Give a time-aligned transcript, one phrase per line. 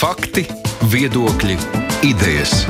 [0.00, 0.46] Fakti,
[0.88, 1.58] viedokļi,
[2.08, 2.62] idejas.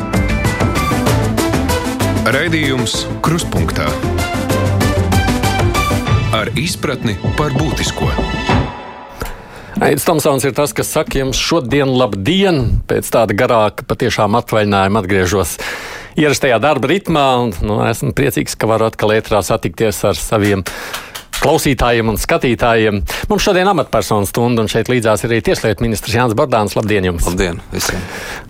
[2.27, 3.87] Raidījums Krustpunktā
[6.35, 8.09] ar izpratni par būtisko.
[9.79, 15.55] Aits Tomsons ir tas, kas saka jums šodien labdien, pēc tāda garāka patiešām atvaļinājuma atgriežos
[16.19, 20.67] ierastajā darba ritmā, un nu, esmu priecīgs, ka varu atkal ētrā satikties ar saviem
[21.43, 23.03] klausītājiem un skatītājiem.
[23.31, 26.77] Mums šodien amatpersonu stunda, un šeit līdzās ir arī Tieslietu ministrs Jānis Bordāns.
[26.79, 27.27] Labdien jums!
[27.29, 28.03] Labdien visiem!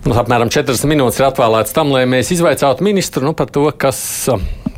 [0.05, 4.01] Mums apmēram 40 minūtes ir atvēlēts tam, lai mēs izvaicātu ministru nu, par to, kas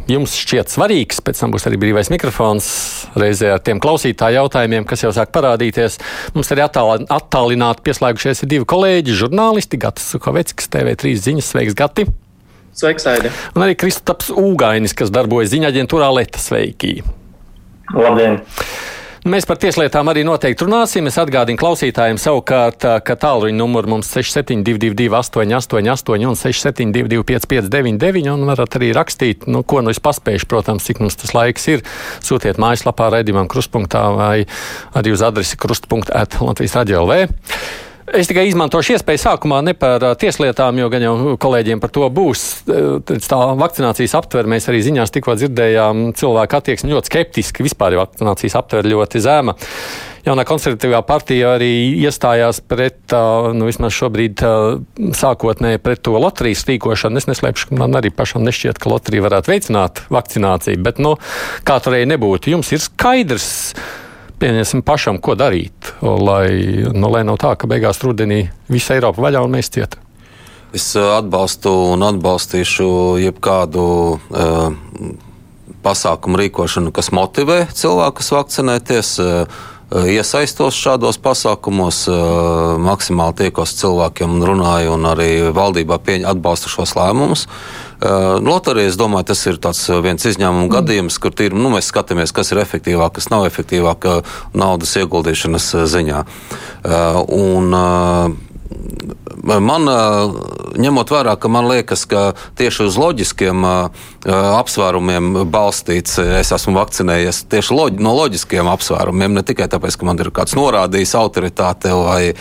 [0.09, 1.21] jums šķiet svarīgs.
[1.23, 2.67] Pēc tam būs arī brīvais mikrofons
[3.19, 5.99] reizē ar tiem klausītāju jautājumiem, kas jau sāk parādīties.
[6.35, 11.51] Mums arī attālināti pieslēgušies divi kolēģi, žurnālisti Gatis Sukoveckis, TV3 ziņas.
[11.53, 12.07] Sveiks, Gati!
[12.73, 13.29] Sveiks, Aidi!
[13.53, 17.01] Un arī Kristaps Ūgainis, kas darbojas ziņā aģentūrā Leta Sveiki!
[17.91, 18.39] Labdien!
[19.23, 21.05] Mēs par tieslietām arī noteikti runāsim.
[21.07, 28.75] Es atgādinu klausītājiem savukārt, ka tālruņa numurs mums 6722, 888, un 672, 559, un varat
[28.75, 31.85] arī rakstīt, nu, ko nu es paspēju, protams, cik mums tas laiks ir.
[32.19, 34.35] Sūtiet mājaslapā raidījumam krustpunktā vai
[34.91, 37.31] arī uz adresi krustpunktā Latvijas radio LV.
[38.13, 42.43] Es tikai izmantošu iespēju sākumā ne par tieslietām, jo gan jau kolēģiem par to būs.
[42.69, 47.65] Tā vakcinācijas aptver mēs arī ziņās tikko dzirdējām, cilvēku attieksmi ļoti skeptiski.
[47.65, 49.55] Vispār jau vakcinācijas aptver ļoti zema.
[50.27, 51.71] Jaunā konservatīvā partija arī
[52.05, 53.01] iestājās pret,
[53.57, 54.45] nu, vismaz šobrīd,
[55.17, 57.17] sākotnēji pret to loterijas rīkošanu.
[57.17, 61.17] Es neslēpšu, ka man arī pašam nešķiet, ka loterija varētu veicināt vakcināciju, bet, nu,
[61.65, 63.51] kā tur arī nebūtu, jums ir skaidrs
[64.43, 66.47] pieņemsim pašam, ko darīt, lai,
[66.91, 70.01] nu, lai nav tā, ka beigās rudenī visa Eiropa vaļā un mēs cieta.
[70.73, 72.87] Es atbalstu un atbalstīšu
[73.21, 73.83] jebkādu
[74.17, 74.63] uh,
[75.85, 79.13] pasākumu rīkošanu, kas motivē cilvēkus vakcinēties.
[79.21, 82.05] Uh, iesaistos šādos pasākumos,
[82.81, 85.99] maksimāli tiekos cilvēkiem un runāju, un arī valdībā
[86.31, 87.45] atbalstu šos lēmumus.
[88.01, 89.59] Loterija, es domāju, tas ir
[90.03, 90.71] viens izņēmuma mm.
[90.73, 94.09] gadījums, kur tīri, nu, mēs skatāmies, kas ir efektīvāk, kas nav efektīvāk
[94.57, 96.23] naudas ieguldīšanas ziņā.
[97.33, 97.77] Un,
[99.43, 99.89] Man,
[100.79, 102.21] ņemot vērā, ka man liekas, ka
[102.55, 103.65] tieši uz loģiskiem
[104.23, 110.23] apsvērumiem balstīts, es esmu vakcinējies tieši loģi, no loģiskiem apsvērumiem, ne tikai tāpēc, ka man
[110.23, 112.31] ir kāds norādījis autoritāte, vai,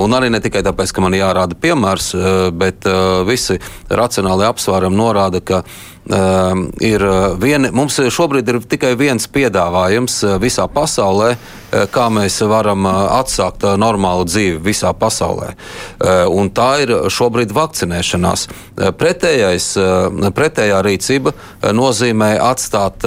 [0.00, 2.10] un arī ne tikai tāpēc, ka man jārāda piemērs,
[2.56, 2.88] bet
[3.28, 3.60] visi
[3.92, 5.64] racionāli apsvērumi norāda, ka
[6.80, 7.04] ir
[7.36, 11.34] vieni, mums šobrīd ir tikai viens piedāvājums visā pasaulē,
[11.70, 15.52] kā mēs varam atsākt normālu dzīvi visā pasaulē.
[16.32, 18.46] Un tā ir šobrīd vakcinēšanās.
[19.00, 19.68] Pretējais,
[20.36, 21.34] pretējā rīcība
[21.76, 23.06] nozīmē atstāt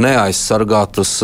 [0.00, 1.16] neaizsargātus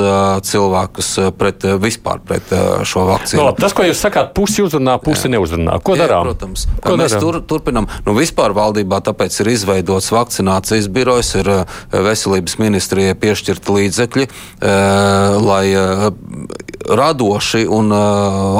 [0.46, 2.54] cilvēkus pret vispār pret
[2.86, 3.42] šo vakcīnu.
[3.42, 5.78] No, tas, ko jūs sakāt, pusi uzrunā, pusi neuzrunā.
[5.86, 6.26] Ko darām?
[6.26, 7.24] Jā, protams, ko mēs darām?
[7.24, 7.88] tur, turpinām.
[8.06, 11.76] Nu, vispār valdībā tāpēc ir izveidots vakcinācijas birojas, ir eh,
[12.06, 16.06] veselības ministrijai piešķirti līdzekļi, eh, lai eh,
[16.84, 17.92] radoši un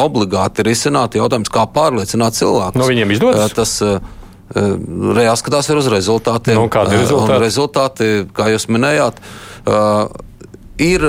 [0.03, 2.81] obligāti risinātu jautājums, kā pārliecināt cilvēkus.
[2.81, 3.53] No viņiem izdodas?
[3.56, 3.75] Tas,
[5.27, 6.55] Jāskatās uz rezultātiem.
[6.55, 7.41] Nu, kādi ir rezultāti?
[7.43, 9.19] Rezultāti, kā jūs minējāt,
[10.78, 11.06] ir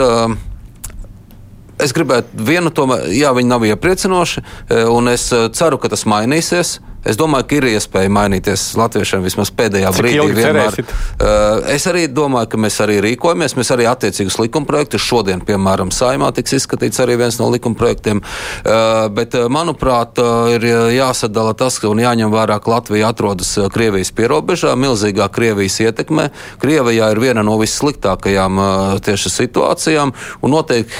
[1.78, 4.42] es gribētu vienu tomēr, jā, viņi nav iepriecinoši,
[4.90, 6.80] un es ceru, ka tas mainīsies.
[7.06, 10.34] Es domāju, ka ir iespēja mainīties latviešiem vismaz pēdējā Cik brīdī.
[10.38, 10.78] Vienmēr.
[10.82, 13.56] Uh, es arī domāju, ka mēs arī rīkojamies.
[13.60, 18.20] Mēs arī attiecīgus likumprojektus šodien, piemēram, saimā tiks izskatīts arī viens no likumprojektiem.
[18.20, 20.66] Uh, bet, manuprāt, uh, ir
[20.98, 26.28] jāsadala tas, un jāņem vērā, ka Latvija atrodas Krievijas pierobežā, milzīgā Krievijas ietekmē.
[26.60, 28.60] Krievijā ir viena no vissliktākajām
[29.06, 30.92] tieši situācijām, un notiek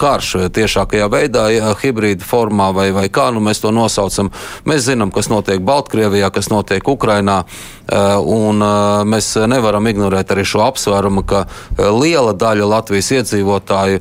[0.00, 1.46] karš tiešākajā veidā,
[1.82, 4.32] hibrīda formā vai, vai kā nu mēs to nosaucam.
[4.68, 7.44] Mēs zinām, kas notiek notiek Baltkrievijā, kas notiek Ukrainā.
[7.86, 14.00] Eh, un eh, mēs nevaram ignorēt arī šo apsvērumu, ka eh, liela daļa Latvijas iedzīvotāju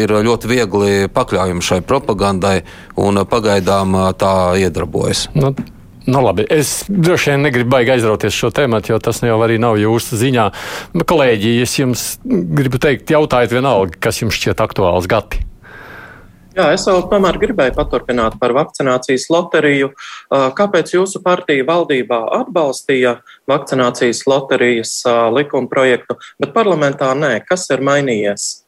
[0.00, 2.62] ir ļoti viegli pakļaujami šai propagandai,
[2.96, 5.28] un pagaidām tā iedarbojas.
[5.34, 5.54] Nu.
[6.10, 9.76] Nu, labi, es droši vien negribu baigi aizrauties šo tēmu, jo tas jau arī nav
[9.78, 10.46] jūsu ziņā.
[10.96, 15.44] Kolēģi, es jums gribu teikt, jautājiet vienalga, kas jums šķiet aktuāls gati.
[16.50, 19.92] Jā, es vēl tomēr gribēju paturpināt par vakcinācijas loteriju.
[20.58, 23.20] Kāpēc jūsu partija valdībā atbalstīja
[23.50, 24.96] vakcinācijas loterijas
[25.30, 27.36] likuma projektu, bet parlamentā nē?
[27.46, 28.59] Kas ir mainījies?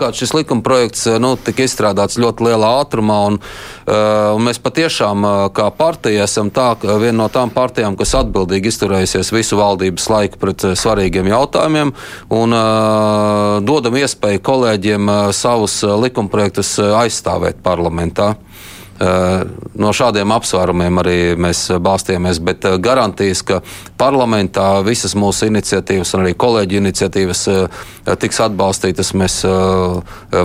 [0.00, 5.26] Kāds šis likuma projekts nu, tika izstrādāts ļoti lielā ātrumā, un, uh, un mēs patiešām,
[5.28, 10.40] uh, kā partija, esam tā, viena no tām partijām, kas atbildīgi izturējusies visu valdības laiku
[10.40, 11.92] pret uh, svarīgiem jautājumiem,
[12.32, 18.32] un uh, dodam iespēju kolēģiem uh, savus uh, likuma projektus uh, aizstāvēt parlamentā.
[19.02, 23.60] No šādiem apsvērumiem arī mēs balstījāmies, bet garantijas, ka
[23.98, 27.42] parlamentā visas mūsu iniciatīvas un arī kolēģi iniciatīvas
[28.22, 29.40] tiks atbalstītas, mēs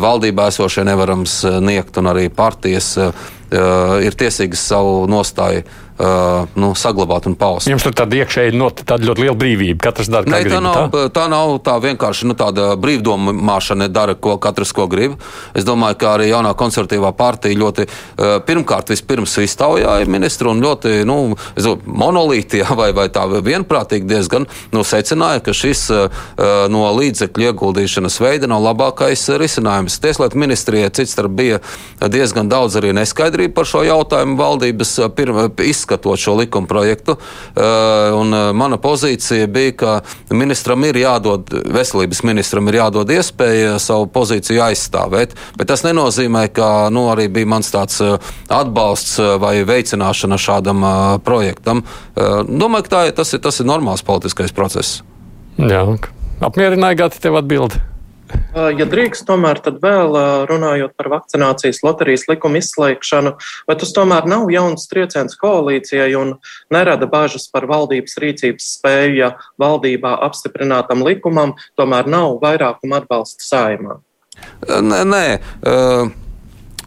[0.08, 5.68] valdībā esošie nevaram sniegt, un arī partijas ir tiesīgas savu nostāju
[5.98, 7.66] Uh, nu, saglabāt un paust.
[7.66, 9.80] Jums tur tāda iekšēji no, tāda ļoti liela brīvība.
[9.82, 11.06] Katrs dara, ne, grib, tā, nav, tā?
[11.10, 15.16] tā nav tā vienkārši nu, tāda brīvdomāšana, dara, ko katrs ko grib.
[15.58, 21.00] Es domāju, ka arī jaunā konservatīvā partija ļoti uh, pirmkārt vispirms iztaujāja ministru un ļoti
[21.10, 21.16] nu,
[21.90, 24.46] monolīti vai, vai tā vienprātīgi diezgan
[24.78, 26.22] nu, secināja, ka šis uh,
[26.70, 29.98] no līdzekļu ieguldīšanas veida nav labākais risinājums.
[30.06, 31.58] Tieslietu ministrijai cits starp bija
[32.06, 35.50] diezgan daudz arī neskaidrību par šo jautājumu valdības pirmā
[35.88, 37.16] izskatot šo likuma projektu.
[37.56, 37.62] Eh,
[38.14, 44.08] un eh, mana pozīcija bija, ka ministram ir jādod, veselības ministram ir jādod iespēja savu
[44.08, 48.18] pozīciju aizstāvēt, bet tas nenozīmē, ka nu, arī bija mans tāds eh,
[48.50, 50.84] atbalsts vai veicināšana šādam
[51.24, 51.84] projektam.
[52.16, 55.02] Domāju, ka tā, tas, ir, tas ir normāls politiskais process.
[55.58, 55.84] Jā,
[56.42, 57.97] apmierināja Gati tev atbildēt.
[58.58, 60.18] Ja drīkst, tomēr vēl
[60.50, 63.36] runājot par vakcinācijas loterijas likumu izslēgšanu,
[63.70, 66.36] vai tas tomēr nav jauns trieciens koalīcijai un
[66.74, 69.32] nerada bažas par valdības rīcības spēju, ja
[69.62, 74.00] valdībā apstiprinātam likumam tomēr nav vairākuma atbalsta saimā?
[74.68, 75.26] Nē, nē.
[75.62, 76.27] Uh...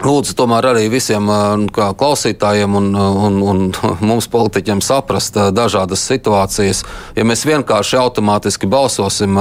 [0.00, 3.58] Lūdzu, tomēr arī visiem nu, klausītājiem un, un, un
[4.08, 6.80] mums, politiķiem, saprast dažādas situācijas.
[7.18, 9.36] Ja mēs vienkārši automātiski balsosim,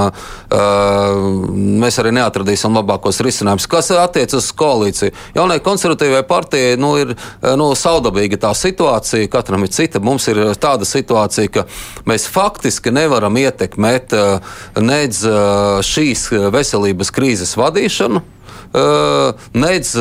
[1.80, 3.68] mēs arī neatradīsim labākos risinājumus.
[3.72, 5.14] Kas attiecas uz koalīciju?
[5.38, 7.14] Jaunai konservatīvai partijai nu, ir
[7.56, 10.02] nu, saudabīga tā situācija, katram ir cita.
[10.04, 11.64] Mums ir tāda situācija, ka
[12.10, 14.12] mēs faktiski nevaram ietekmēt
[14.76, 15.24] nedz
[15.88, 18.20] šīs veselības krīzes vadīšanu
[18.70, 19.94] nedz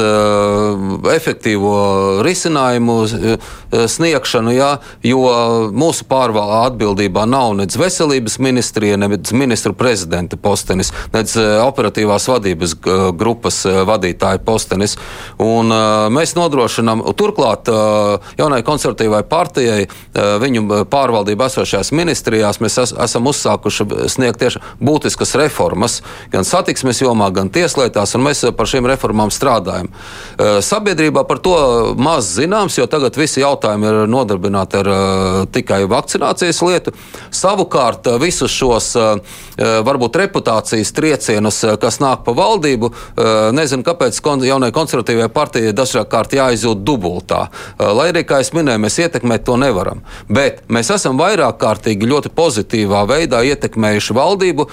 [1.14, 1.76] efektīvo
[2.26, 2.98] risinājumu
[3.90, 4.70] sniegšanu, jā,
[5.06, 5.24] jo
[5.74, 12.76] mūsu pārvaldā atbildībā nav nedz veselības ministrija, nedz ministru prezidenta postenis, nedz operatīvās vadības
[13.18, 14.98] grupas vadītāja postenis.
[15.42, 15.74] Un
[16.14, 17.70] mēs nodrošinām, turklāt
[18.38, 26.00] jaunai konservatīvai partijai, viņu pārvaldībā esošajās ministrijās, mēs es, esam uzsākuši sniegt tieši būtiskas reformas
[26.34, 29.88] gan satiksmes jomā, gan tieslietās, un mēs par šīm reformām strādājam.
[30.38, 31.56] Sabiedrībā par to
[31.96, 34.90] maz zināms, jo tagad visi jautājumi ir nodarbināti ar
[35.56, 36.94] tikai vakcinācijas lietu.
[37.32, 38.92] Savukārt visus šos
[39.88, 42.92] varbūt reputācijas triecienus, kas nāk pa valdību,
[43.56, 44.20] nezinu, kāpēc
[44.50, 47.46] jaunai konservatīvajai partijai dažkārt jāizjūt dubultā.
[47.80, 50.04] Lai arī, kā es minēju, mēs ietekmēt to nevaram.
[50.28, 54.68] Bet mēs esam vairāk kārtīgi ļoti pozitīvā veidā ietekmējuši valdību,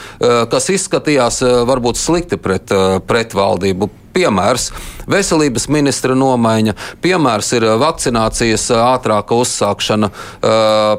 [0.51, 2.73] kas izskatījās varbūt slikti pret,
[3.07, 3.76] pret valdību
[4.17, 4.71] piemērs-
[5.15, 6.75] veselības ministra nomaiņa,
[7.05, 10.11] piemērs ir vakcinācijas ātrāka uzsākšana,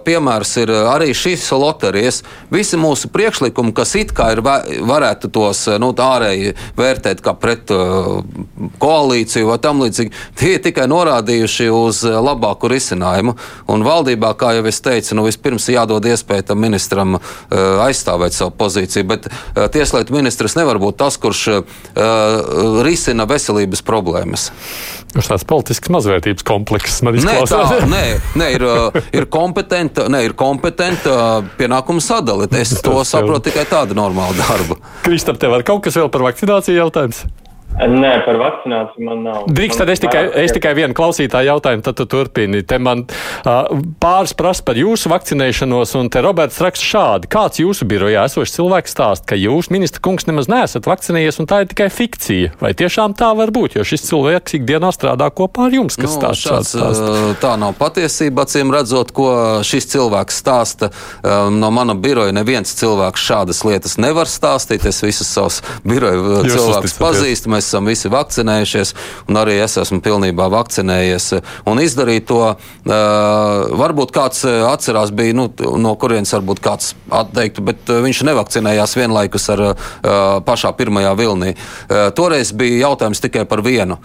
[0.06, 2.22] piemērs ir arī šīs loterijas.
[2.52, 7.68] Visi mūsu priekšlikumi, kas it kā ir varētu tos nu, ārēji vērtēt kā pret
[8.80, 13.36] koalīciju vai tam līdzīgi, tie ir tikai norādījuši uz labāku risinājumu.
[13.68, 17.20] Un valdībā, kā jau es teicu, nu, vispirms jādod iespēja tam ministram
[17.50, 19.28] aizstāvēt savu pozīciju, bet
[19.74, 21.48] tieslietu ministrs nevar būt tas, kurš
[22.88, 24.50] risina risina veselības problēmas.
[25.14, 27.72] Tas tāds politisks mazvērtības komplekss man izklausās.
[27.72, 28.04] Nē, tā, nē,
[28.42, 28.66] nē ir,
[29.16, 32.50] ir kompetenta, nē, ir kompetenta pienākuma sadale.
[32.60, 34.80] Es to saprotu tikai tādu normālu darbu.
[35.06, 37.24] Kristap, tev ir kaut kas vēl par vakcināciju jautājums?
[37.78, 39.44] Nē, par vakcināciju man nav.
[39.54, 42.64] Drīkst, tad es tikai, es tikai vienu klausītāju jautājumu, tad tu turpini.
[42.66, 43.70] Te man uh,
[44.02, 47.30] pāris prasa par jūsu vakcinēšanos, un te Roberts raksta šādi.
[47.32, 51.62] Kāds jūsu birojā esošs cilvēks stāsta, ka jūs, ministra kungs, nemaz neesat vakcinējies, un tā
[51.64, 52.56] ir tikai fikcija?
[52.64, 56.16] Vai tiešām tā var būt, jo šis cilvēks ikdienā strādā kopā ar jums, kas nu,
[56.18, 57.38] stāsta šāds stāsts?
[57.44, 59.30] Tā nav patiesība, acīm redzot, ko
[59.68, 60.90] šis cilvēks stāsta.
[61.22, 64.86] Um, no mana biroja neviens cilvēks šādas lietas nevar stāstīt.
[64.88, 67.54] Es visus savus biroju cilvēkus pazīstu.
[67.54, 68.94] Mēs esam visi vakcinējušies,
[69.28, 71.30] un arī es esmu pilnībā vakcinējies.
[71.68, 72.42] Un izdarīt to,
[72.88, 75.50] varbūt kāds atcerās, bija, nu,
[75.82, 79.64] no kurienes varbūt kāds atteiktu, bet viņš nevakcinējās vienlaikus ar
[80.48, 81.54] pašā pirmajā vilnī.
[82.18, 84.00] Toreiz bija jautājums tikai par vienu.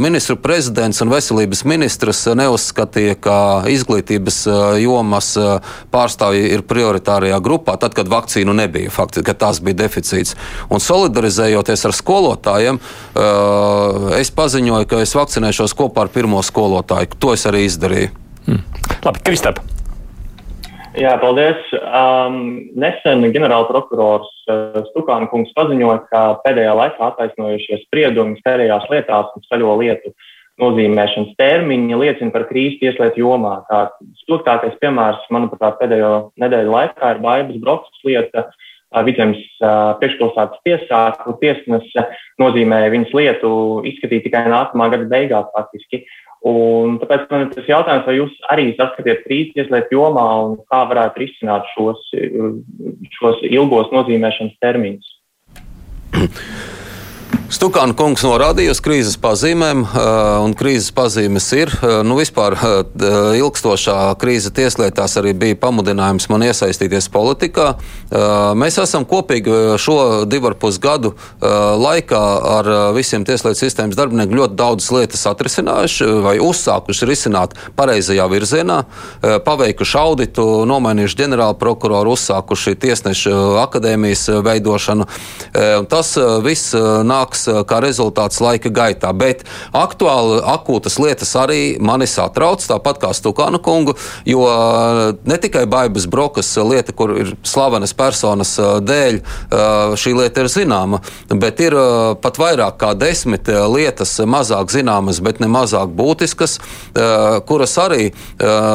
[0.00, 3.36] Ministru prezidents un veselības ministrs neuzskatīja, ka
[3.70, 4.42] izglītības
[4.80, 5.34] jomas
[5.92, 10.36] pārstāvji ir prioritārajā grupā, tad, kad vakcīnu nebija, faktiski, kad tās bija deficīts.
[10.70, 12.80] Un solidarizējoties ar skolotājiem, skolotājiem.
[13.16, 17.18] Eh, es paziņoju, ka es vakcinēšos kopā ar pirmo skolotāju.
[17.20, 18.10] To es arī izdarīju.
[18.46, 18.64] Hmm.
[19.04, 19.60] Labi, Kristap.
[20.98, 21.56] Jā, paldies.
[21.72, 29.44] Um, nesen ģenerālprokurors uh, Stukāna kungs paziņoja, ka pēdējā laikā attaisnojušies spriedumi pēdējās lietās un
[29.46, 30.10] ceļo lietu
[30.60, 33.60] nozīmēšanas termiņi liecina par krīzi tieslietu jomā.
[33.70, 33.86] Tā
[34.24, 38.50] spilgtākais piemērs, manuprāt, pēdējo nedēļu laikā ir Baibas Brokas lieta.
[39.06, 39.42] Vidzemes
[40.00, 42.06] priekšpilsētas tiesā, kur tiesnese
[42.42, 43.52] nozīmēja viņas lietu
[43.86, 46.02] izskatīt tikai nākamā gada beigās faktiski.
[46.50, 50.82] Un tāpēc man ir tas jautājums, vai jūs arī saskatiet krīzes tieslietu jomā un kā
[50.88, 52.00] varētu risināt šos,
[53.20, 55.16] šos ilgos nozīmēšanas termiņus?
[57.50, 59.80] Stukāna kungs norādīja uz krīzes pazīmēm,
[60.44, 61.72] un krīzes pazīmes ir.
[62.06, 62.54] Nu, vispār
[63.34, 67.72] ilgstošā krīze tieslietās arī bija pamudinājums man iesaistīties politikā.
[68.54, 69.96] Mēs esam kopīgi šo
[70.30, 71.10] divu ar pus gadu
[71.42, 72.20] laikā
[72.52, 78.78] ar visiem tieslietu sistēmas darbiniekiem ļoti daudzas lietas atrisinājuši vai uzsākuši risināt pareizajā virzienā,
[79.42, 83.34] paveikuši auditu, nomainījuši ģenerālu prokuroru, uzsākuši tiesnešu
[83.66, 85.10] akadēmijas veidošanu.
[85.90, 86.14] Tas
[86.46, 89.12] viss nāks nāks kā rezultāts laika gaitā.
[89.12, 93.94] Bet aktuāli akūtas lietas arī mani satrauc, tāpat kā Stukāna kungu,
[94.24, 94.44] jo
[95.24, 99.20] ne tikai Baibas Brokas lieta, kur ir slavenas personas dēļ,
[99.96, 101.74] šī lieta ir zināma, bet ir
[102.20, 106.58] pat vairāk kā desmit lietas, mazāk zināmas, bet ne mazāk būtiskas,
[107.46, 108.10] kuras arī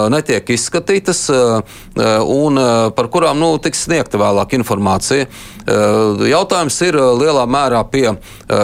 [0.09, 1.27] netiek izskatītas
[1.95, 2.61] un
[2.95, 5.27] par kurām nu, tiks sniegta vēlāk informācija.
[5.65, 8.11] Jautājums ir lielā mērā pie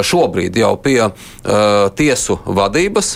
[0.05, 1.00] šobrīd jau pie
[1.98, 3.15] tiesu vadības,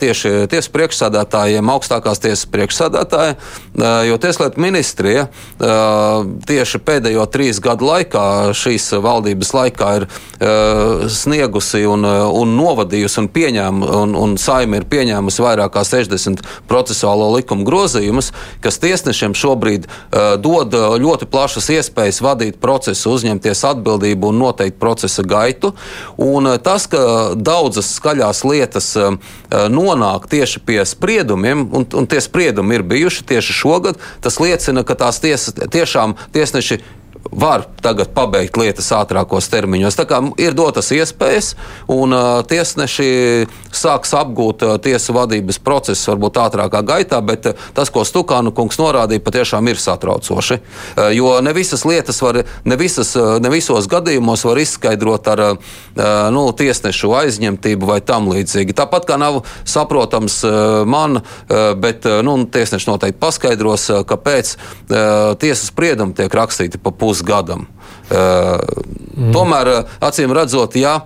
[0.00, 3.36] tieši tiesu priekšsādātājiem, augstākās tiesas priekšsādātāja,
[4.08, 5.26] jo Tieslietu ministrija
[6.48, 8.24] tieši pēdējo trīs gadu laikā,
[8.56, 10.06] šīs valdības laikā, ir
[11.12, 17.30] sniegusi un, un novadījusi un pieņēmusi, un, un saima ir pieņēmusi vairāk kā 60 procesuālo
[17.36, 18.30] likumu grozījumus,
[18.64, 19.88] kas tiesnešiem šobrīd
[20.44, 25.74] dod ļoti plašas iespējas vadīt procesu, uzņemties atbildību un noteikt procesa gaitu.
[26.16, 29.14] Un eh, tas, ka daudzas skaļās lietas eh,
[29.72, 34.98] nonāk tieši pie spriedumiem, un, un tie spriedumi ir bijuši tieši šogad, tas liecina, ka
[34.98, 36.80] tās tiesas tiešām tiesneši
[37.32, 39.96] var tagad pabeigt lietas ātrākos termiņos.
[39.98, 41.52] Tā kā ir dotas iespējas,
[41.92, 43.08] un uh, tiesneši
[43.74, 48.78] sāks apgūt uh, tiesu vadības procesu varbūt ātrākā gaitā, bet uh, tas, ko Stukānu kungs
[48.80, 50.60] norādīja, patiešām ir satraucoši.
[50.60, 55.44] Uh, jo ne visas lietas var, ne, visas, uh, ne visos gadījumos var izskaidrot ar
[55.48, 55.58] uh,
[56.34, 58.76] nu, tiesnešu aizņemtību vai tam līdzīgi.
[58.78, 64.54] Tāpat kā nav saprotams uh, man, uh, bet uh, nu, tiesneši noteikti paskaidros, uh, kāpēc
[64.56, 67.68] uh, tiesas spriedumi tiek rakstīti pa pusi pusgadam.
[68.10, 69.30] Mm.
[69.32, 69.70] Tomēr,
[70.02, 70.98] acīm redzot, ja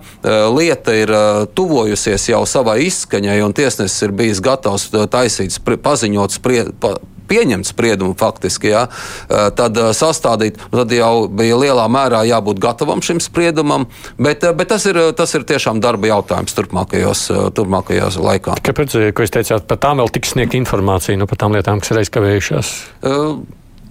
[0.51, 1.13] lieta ir
[1.55, 6.97] tuvojusies jau savai izskaņai, un tiesnesis ir bijis gatavs taisīt, paziņot, sprie, pa,
[7.29, 8.87] pieņemt spriedumu faktiski, ja,
[9.29, 13.85] tad sastādīt, tad jau bija lielā mērā jābūt gatavam šim spriedumam,
[14.17, 18.57] bet, bet tas, ir, tas ir tiešām darba jautājums turpmākajos, turpmākajos laikā.
[18.65, 21.93] Kāpēc, ko jūs teicāt, par tām vēl tiks sniegt informācija, nu, par tām lietām, kas
[21.93, 22.75] ir aizkavējušās?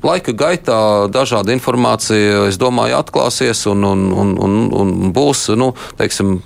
[0.04, 5.48] Laika gaitā dažāda informācija, es domāju, atklāsies un, un, un, un, un būs.
[5.58, 6.38] Nu, teiksim,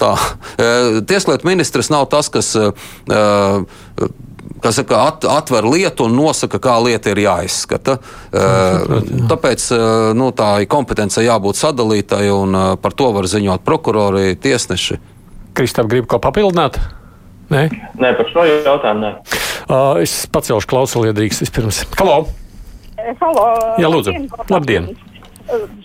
[0.00, 0.16] tā.
[0.62, 2.52] E, tieslietu ministrs nav tas, kas.
[2.56, 2.72] E,
[4.62, 7.96] kas saka, at, atver lietu un nosaka, kā lieta ir jāizskata.
[8.30, 9.00] Jā.
[9.32, 9.64] Tāpēc
[10.14, 15.00] nu, tā kompetence jābūt sadalītai, un par to var ziņot prokurori, tiesneši.
[15.58, 16.78] Kristap, grib ko papildināt?
[17.52, 17.66] Nē,
[18.00, 19.02] nē par šo jautājumu.
[19.02, 19.40] Nē.
[19.66, 21.82] Uh, es pacelšu klausuliedrīgs vispirms.
[21.98, 22.41] Halo!
[23.20, 23.46] Halo,
[23.80, 24.14] Jā, lūdzu.
[24.50, 24.92] Labdien!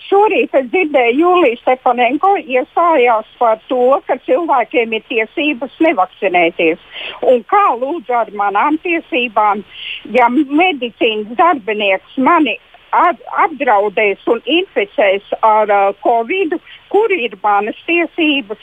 [0.07, 6.83] Šorīt es dzirdēju, Jūlija Stepanenko iestājās par to, ka cilvēkiem ir tiesības nevakcinēties.
[7.25, 9.65] Un kā lūdzu ar manām tiesībām,
[10.13, 12.55] ja medicīnas darbinieks mani
[12.93, 16.55] apdraudēs un inficēs ar uh, covid,
[16.93, 18.61] kur ir manas tiesības?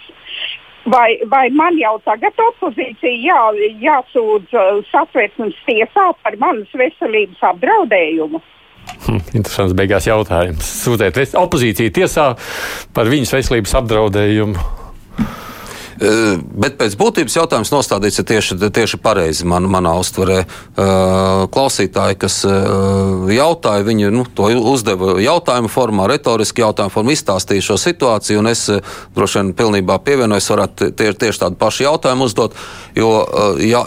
[0.84, 3.40] Vai, vai man jau tagad opozīcija jā,
[3.80, 8.42] jāsūdz uh, satversmes tiesā par manas veselības apdraudējumu?
[9.06, 10.68] Hm, interesants beigās jautājums.
[10.84, 12.30] Sūdzēt opozīciju tiesā
[12.96, 14.66] par viņas veselības apdraudējumu.
[15.98, 20.40] Bet pēc būtības jautājums nostādīts tieši, tieši pareizi man, manā uztverē.
[21.54, 28.42] Klausītāji, kas jautāja, viņi nu, to uzdeva jautājumu formā, retoriski jautājumu formā, izstāstīja šo situāciju,
[28.42, 28.64] un es
[29.14, 32.58] droši vien pilnībā pievienojos, varētu tie, tieši tādu pašu jautājumu uzdot,
[32.98, 33.12] jo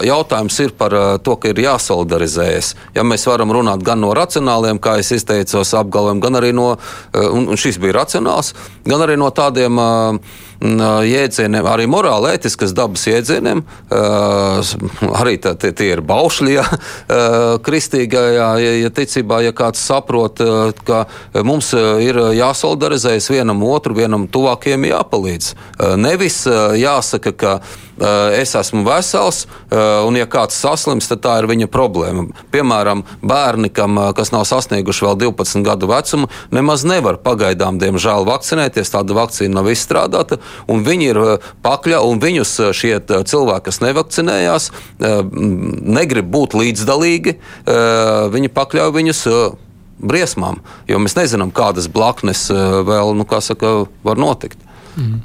[0.08, 2.74] jautājums ir par to, ka ir jāsolidarizējas.
[2.96, 6.74] Ja mēs varam runāt gan no racionāliem, kā es izteicos, apgalvojumiem, gan arī no,
[7.14, 8.54] un šis bija racionāls,
[8.88, 13.64] gan arī no tādiem uh, jēdzieniem, arī morāli ētiskas dabas jēdzieniem.
[13.92, 16.66] Arī tā, tie, tie ir baušļi, ja
[17.64, 20.42] kristīgajā ja, ja ticībā, ja kāds saprot,
[20.88, 21.06] ka
[21.46, 25.54] mums ir jāsolidarizējas vienam otru, vienam tuvākiem jāpalīdz.
[26.02, 26.44] Nevis
[26.82, 27.60] jāsaka, ka
[28.38, 32.28] es esmu vesels, un ja kāds saslims, tad tā ir viņa problēma.
[32.54, 38.94] Piemēram, bērni, kam, kas nav sasnieguši vēl 12 gadu vecumu, nemaz nevar pagaidām, diemžēl, vakcinēties.
[38.94, 40.38] Tāda vakcīna nav izstrādāta,
[40.72, 41.22] un viņi ir
[41.66, 44.70] pakļauti, un viņus šie cilvēki, kas nevakcinējās,
[45.98, 47.38] negrib būt līdzdalīgi,
[48.34, 49.24] viņi pakļauj viņus
[49.98, 54.62] briesmām, jo mēs nezinām, kādas blaknes vēl, nu, kā saka, var notikt.
[54.98, 55.22] Mm.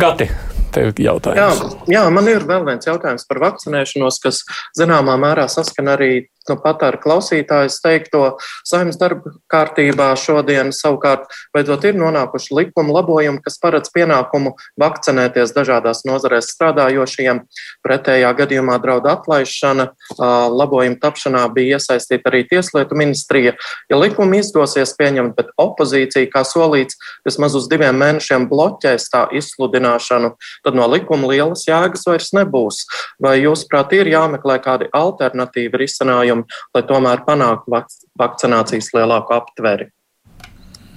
[0.00, 0.28] Gati,
[0.74, 1.62] tev jautājums.
[1.86, 4.42] Jā, jā, man ir vēl viens jautājums par vakcinēšanos, kas
[4.78, 6.12] zināmā mērā saskan arī
[6.50, 8.22] nu, pat ar klausītājs teikto
[8.66, 16.02] saimnes darba kārtībā šodien savukārt beidzot ir nonākuši likuma labojumi, kas paredz pienākumu vakcinēties dažādās
[16.08, 17.42] nozarēs strādājošiem.
[17.86, 19.90] Pretējā gadījumā draud atlaišana.
[20.18, 23.54] Labojuma tapšanā bija iesaistīta arī Tieslietu ministrija.
[23.90, 30.34] Ja likumu izdosies pieņemt, bet opozīcija, kā solīts, vismaz uz diviem mēnešiem bloķēs tā izsludināšanu,
[30.64, 32.84] tad no likuma lielas jēgas vairs nebūs.
[33.22, 36.46] Vai jūsuprāt, ir jāmeklē kādi alternatīvi risinājumi?
[36.74, 37.80] lai tomēr panāktu
[38.20, 39.90] vakcinācijas lielāku aptveri.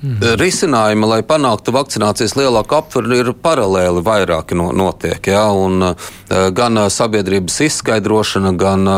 [0.03, 0.35] Mhm.
[0.35, 5.29] Risinājumi, lai panāktu vakcinācijas lielāku aptveru, ir paralēli vairāki no, notiek.
[5.31, 5.45] Ja?
[5.55, 8.89] Un, uh, gan uh, sabiedrības izskaidrošana, gan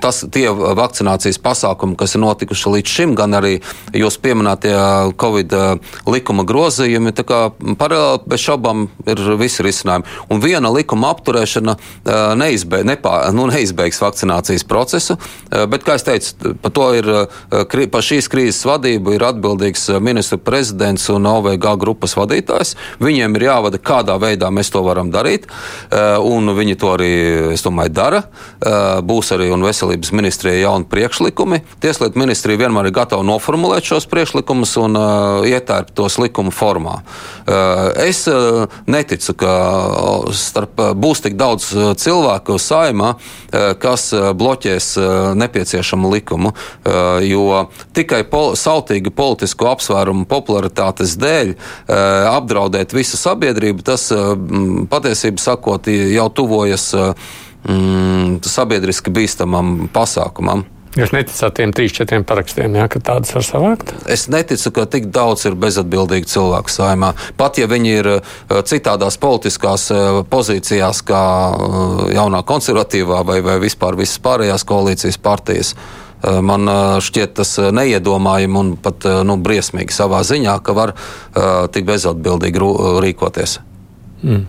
[0.00, 3.58] tas, tie vakcinācijas pasākumi, kas ir notikuši līdz šim, gan arī
[3.92, 4.72] jūs pieminētie
[5.20, 5.52] Covid
[6.08, 7.12] likuma grozījumi.
[7.12, 10.08] Paralēli bez šaubām ir visi risinājumi.
[10.32, 11.76] Un viena likuma apturēšana
[12.40, 15.18] neizbeig, nepā, nu, neizbeigs vakcinācijas procesu,
[15.50, 17.10] bet, kā jau teicu, par ir,
[17.92, 22.74] par šīs krīzes vadību ir atbildīgs ministrs ministru prezidents un OVG grupas vadītājs.
[23.02, 25.48] Viņiem ir jāvada, kādā veidā mēs to varam darīt,
[25.90, 27.12] eh, un viņi to arī,
[27.52, 28.22] es domāju, dara.
[28.24, 31.62] Eh, būs arī un veselības ministrijai jauni priekšlikumi.
[31.80, 37.00] Tieslietu ministrija vienmēr ir gatava noformulēt šos priekšlikumus un uh, ietērpt tos likuma formā.
[38.00, 38.24] Es
[38.86, 39.52] neticu, ka
[40.32, 41.66] starp, būs tik daudz
[42.00, 43.14] cilvēku saimā,
[43.80, 44.88] kas bloķēs
[45.36, 46.54] nepieciešamu likumu,
[47.24, 47.64] jo
[47.96, 51.96] tikai pol sautīgi politisku apsvērumu apsvērumu popularitātes dēļ eh,
[52.34, 54.36] apdraudēt visu sabiedrību, tas eh,
[54.90, 60.64] patiesībā sakot, jau tuvojas mm, sabiedriski bīstamam pasākumam.
[60.94, 63.88] Jūs neticat tiem trīs, četriem parakstiem, jā, ka tādas var savākt?
[64.06, 67.10] Es neticu, ka tik daudz ir bezatbildīgu cilvēku saimā.
[67.34, 68.08] Pat ja viņi ir
[68.62, 69.88] citādās politiskās
[70.30, 71.24] pozīcijās, kā
[72.14, 75.74] jaunā konservatīvā vai, vai vispār visas pārējās koalīcijas partijas.
[75.74, 76.03] Eh,
[76.44, 80.94] man eh, šķiet tas eh, neiedomājami un pat nu, briesmīgi savā ziņā, ka var
[81.74, 82.60] tik bezatbildīgi
[83.04, 83.58] rīkoties.
[84.24, 84.44] Mm.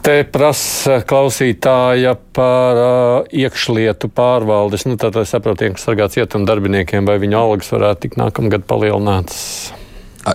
[0.00, 4.86] Te prasa klausītāja par uh, iekšlietu pārvaldes.
[4.88, 9.74] Nu, tad es saprotu, ka sargā cietuma darbiniekiem vai viņu algas varētu tikt nākamgad palielinātas.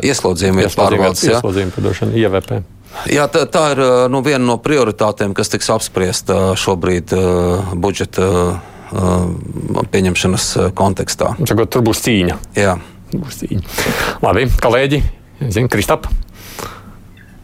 [0.06, 1.26] Ieslodzījuma vietas pārvaldes.
[1.32, 2.60] Ieslodzījuma padošana, IVP.
[3.10, 3.82] Jā, tā, tā ir
[4.14, 8.30] nu, viena no prioritātēm, kas tiks apspriesta šobrīd uh, budžeta.
[8.30, 11.36] Uh, pieņemšanas uh, kontekstā.
[11.50, 12.38] Sakot, tur būs cīņa.
[12.58, 12.78] Jā.
[13.14, 13.62] Būs cīņa.
[14.26, 15.02] Labi, kolēģi,
[15.50, 16.10] zinu, Kristap.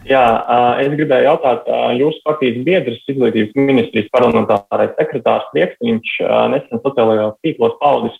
[0.06, 1.66] Jā, uh, es gribēju jautāt,
[1.98, 6.16] jūsu partijas biedrs, izglītības ministrijas parlamentārais sekretārs Priekstiņš
[6.52, 8.14] nesen sociālajos tīklos paudis,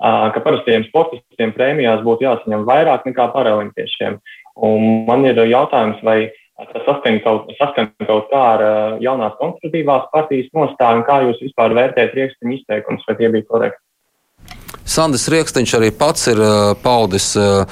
[0.00, 4.16] ka parastiem sportistiem prēmijās būtu jāsaņem vairāk nekā paralimpiešiem.
[4.64, 10.10] Un man ir jautājums, vai Tas saskan kaut, saskan kaut kā ar uh, jaunās konservatīvās
[10.12, 13.80] partijas nostāju, un kā jūs vispār vērtējat rīkstiņu izteikumus, vai tie bija korekti?
[14.90, 17.64] Sandis Rieksniņš arī pats ir uh, paudis uh,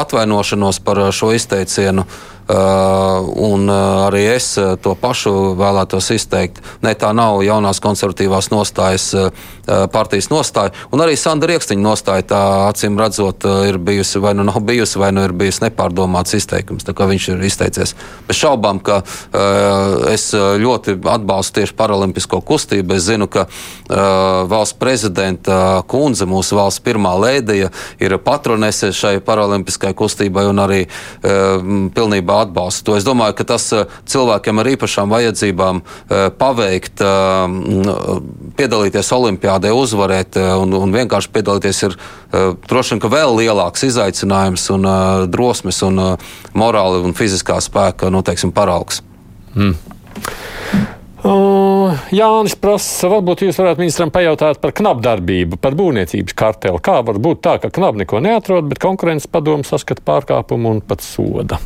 [0.00, 2.06] atvainošanos par šo izteicienu.
[2.50, 4.46] Un arī es
[4.82, 6.56] to pašu vēlētos izteikt.
[6.82, 9.04] Ne, tā nav jaunās konservatīvās nostājas
[9.92, 10.74] partijas nostāja.
[10.90, 15.10] Un arī Sandra Rieksniņa nostāja tā acīm redzot ir bijusi vai nu nav bijusi, vai
[15.14, 16.86] nu ir bijusi nepārdomāts izteikums.
[16.86, 17.94] Tā kā viņš ir izteicies.
[18.28, 19.00] Bez šaubām, ka
[20.10, 22.96] es ļoti atbalstu tieši paralimpisko kustību.
[22.96, 23.46] Es zinu, ka
[24.50, 27.70] valsts prezidenta kundze, mūsu valsts pirmā lēdija,
[28.02, 30.80] ir patronese šai paralimpiskai kustībai un arī
[31.22, 32.98] pilnībā atbalstu to.
[32.98, 33.68] Es domāju, ka tas
[34.10, 35.82] cilvēkiem ar īpašām vajadzībām
[36.40, 37.04] paveikt,
[38.58, 39.12] piedalīties
[39.60, 41.96] olimpiādē, uzvarēt un, un vienkārši piedalīties ir
[42.68, 44.86] droši vien vēl lielāks izaicinājums un
[45.30, 46.16] drosmes un
[46.54, 49.02] morāli un fiziskā spēka, nu, teiksim, paraugs.
[49.54, 49.74] Mm.
[51.20, 56.80] Uh, Jānis prasa, varbūt jūs varētu ministram pajautāt par knapu darbību, par būvniecības karteli.
[56.80, 61.04] Kā var būt tā, ka knapi neko neatrod, bet konkurences padomu saskata pārkāpumu un pat
[61.04, 61.60] soda?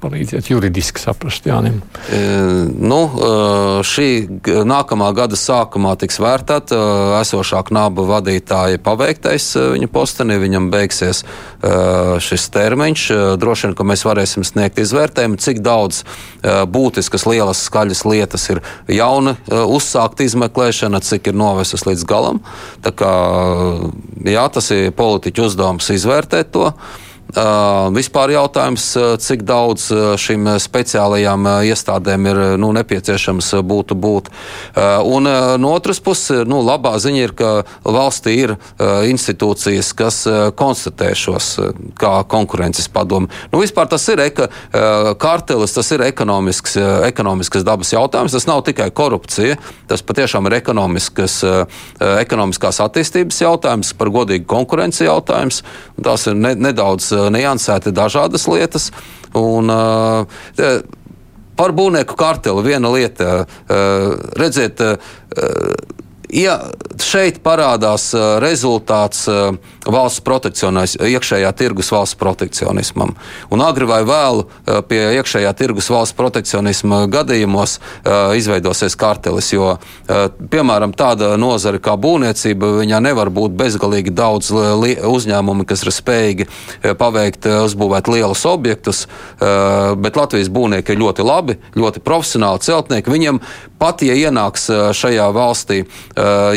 [0.00, 1.80] Palīdziet juridiski saprast Jānim?
[2.12, 2.20] E,
[2.74, 3.30] nu, e,
[3.86, 4.08] šī
[4.68, 10.38] nākamā gada sākumā tiks vērtēta e, esošā knāba vadītāja paveiktais viņa postenī.
[10.40, 11.22] Viņam beigsies
[12.24, 13.02] šis termiņš.
[13.40, 16.00] Droši vien, ka mēs varēsim sniegt izvērtējumu, cik daudz
[16.72, 22.40] būtiskas lielas skaļas lietas ir jauni uzsākt izmeklēšana, cik ir novesus līdz galam.
[22.84, 23.12] Tā kā,
[24.24, 26.70] jā, tas ir politiķu uzdevums izvērtēt to.
[27.30, 28.84] Uh, vispār jautājums,
[29.22, 29.84] cik daudz
[30.18, 34.30] šīm speciālajām iestādēm ir nu, nepieciešams būtu būt.
[34.74, 37.50] Uh, un uh, no otras puses, nu, labā ziņa ir, ka
[37.86, 40.18] valstī ir institūcijas, kas
[40.58, 41.52] konstatē šos
[42.00, 43.30] kā konkurences padomu.
[43.52, 44.48] Nu, vispār tas ir eka,
[45.20, 48.34] kartelis, tas ir ekonomisks, ekonomiskas dabas jautājums.
[48.34, 49.58] Tas nav tikai korupcija,
[49.90, 51.40] tas patiešām ir ekonomiskas,
[52.00, 55.62] ekonomiskās attīstības jautājums, par godīgu konkurenci jautājums.
[56.00, 58.90] Tas ir ne, nedaudz niansēti dažādas lietas.
[59.36, 60.24] Un, uh,
[61.60, 63.44] par būvnieku karteli viena lieta.
[63.68, 64.16] Uh,
[66.32, 66.56] ja
[67.00, 68.10] šeit parādās
[68.42, 69.24] rezultāts
[69.90, 73.14] valsts protekcionismam, iekšējā tirgus valsts protekcionismam,
[73.50, 74.44] un agri vai vēlu
[74.88, 77.78] pie iekšējā tirgus valsts protekcionisma gadījumos
[78.38, 79.72] izveidosies kartelis, jo,
[80.52, 86.48] piemēram, tāda nozara kā būvniecība, viņā nevar būt bezgalīgi daudz uzņēmumu, kas ir spējīgi
[87.00, 89.06] paveikt, uzbūvēt lielus objektus,
[89.40, 93.10] bet Latvijas būvnieki ir ļoti labi, ļoti profesionāli celtnieki.
[93.10, 93.40] Viņiem
[93.80, 95.82] pat, ja ienāks šajā valstī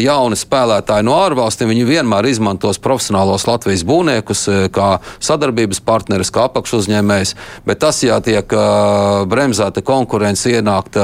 [0.01, 4.89] jauni spēlētāji no ārvalstīm, viņi vienmēr izmantos profesionālos Latvijas būvniekus kā
[5.23, 7.35] sadarbības partneris, kā apakšuzņēmējs.
[7.67, 8.49] Bet tas, ja tiek
[9.29, 10.97] bremzēta konkurence ienākt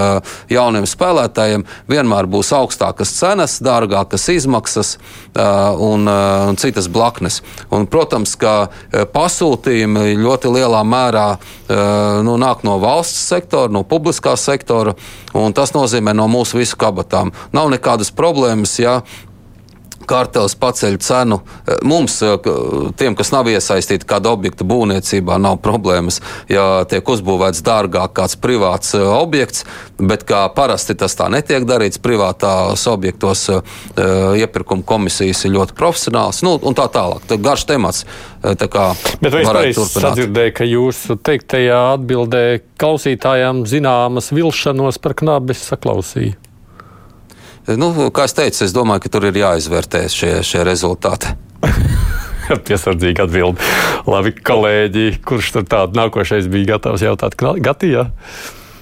[0.52, 4.96] jauniem spēlētājiem, vienmēr būs augstākas cenas, dārgākas izmaksas
[5.36, 7.42] un, un citas blaknes.
[7.72, 8.70] Un, protams, ka
[9.14, 11.28] pasūtījumi ļoti lielā mērā
[12.26, 14.96] nu, nāk no valsts sektora, no publiskā sektora,
[15.38, 17.32] un tas nozīmē no mūsu visu kabatām.
[17.56, 18.49] Nav nekādas problēmas,
[18.80, 19.02] ja
[20.10, 21.40] kartels paceļ cenu.
[21.68, 22.38] Eh, mums, eh,
[22.98, 28.96] tiem, kas nav iesaistīti kāda objekta būvniecībā, nav problēmas, ja tiek uzbūvēts dārgāk kāds privāts
[28.98, 29.66] eh, objekts,
[30.00, 33.50] bet kā parasti tas tā netiek darīts privātās objektos,
[34.40, 37.26] iepirkuma komisijas ir ļoti profesionāls, nu, un tā tālāk.
[37.28, 38.06] Tā garš temats.
[38.40, 42.44] Tā kā bet vai es sadzirdēju, ka jūsu teiktajā atbildē
[42.80, 46.49] klausītājām zināmas vilšanos par knābes saklausīju?
[47.68, 51.36] Nu, kā es teicu, es domāju, ka tur ir jāizvērtē šie, šie rezultāti.
[52.68, 53.60] Piesardzīgi atbild.
[54.10, 57.36] Labi, kolēģi, kurš tur tādu nākošais bija gatavs jautāt?
[57.38, 58.08] Gatijā?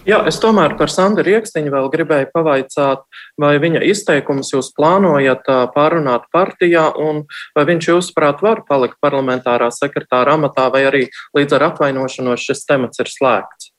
[0.07, 3.01] Jā, es tomēr par Sandru Rieksniņu vēl gribēju pavaicāt,
[3.43, 7.25] vai viņa izteikumus jūs plānojat pārunāt partijā, un
[7.57, 11.03] vai viņš, jūsuprāt, var palikt parlamentārā sekretāra amatā, vai arī
[11.35, 13.71] līdz ar atvainošanos šis temats ir slēgts?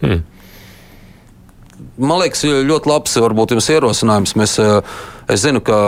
[0.00, 0.24] Hmm
[1.98, 4.34] man liekas, ļoti labs varbūt jums ierosinājums.
[4.38, 5.78] Mēs, eh, es zinu, ka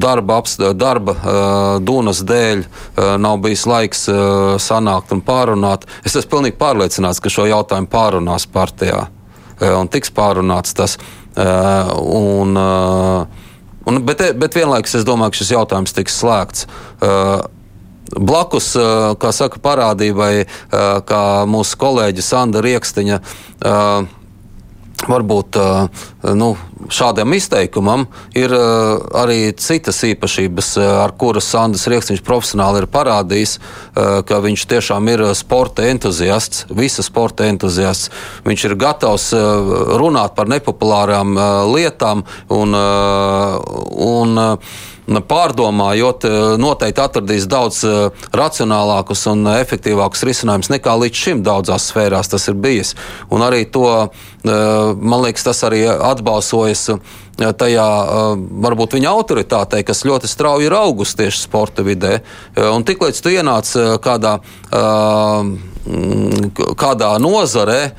[0.00, 0.40] darba,
[0.74, 4.06] darba eh, dūnas dēļ eh, nav bijis laiks
[4.62, 5.88] sanākt un pārunāt.
[6.04, 9.08] Es esmu pilnīgi pārliecināts, ka šo jautājumu pārunās partijā
[9.60, 10.94] un tiks pārunāts tas.
[11.36, 16.64] Un, un, bet, bet vienlaikus es domāju, ka šis jautājums tiks slēgts.
[18.16, 18.70] Blakus,
[19.36, 20.46] saka, parādībai,
[21.06, 23.20] kā mūsu kolēģi Sanda Rieksniņa
[25.08, 25.56] Varbūt
[26.36, 26.50] nu,
[26.88, 30.72] šādam izteikumam ir arī citas īpašības,
[31.04, 33.56] ar kuras Sandrs Rieksniņš profesionāli ir parādījis,
[34.28, 38.12] ka viņš tiešām ir sporta entuziasts, visa sporta entuziasts.
[38.46, 39.30] Viņš ir gatavs
[40.00, 41.36] runāt par nepopulārām
[41.74, 44.40] lietām un, un
[45.18, 46.24] pārdomājot,
[46.60, 47.82] noteikti atradīs daudz
[48.36, 52.94] racionālākus un efektīvākus risinājumus nekā līdz šim daudzās sfērās tas ir bijis.
[53.32, 53.88] Un arī to,
[54.44, 55.82] man liekas, tas arī
[56.70, 57.00] isso.
[57.38, 57.88] Tajā
[58.66, 62.18] varbūt viņa autoritātei, kas ļoti strauji ir augusi tieši sporta vidē.
[62.70, 63.72] Un tiklīdz tu ienāc
[64.04, 64.38] kādā
[65.80, 67.92] Mm, kādā nozarē eh,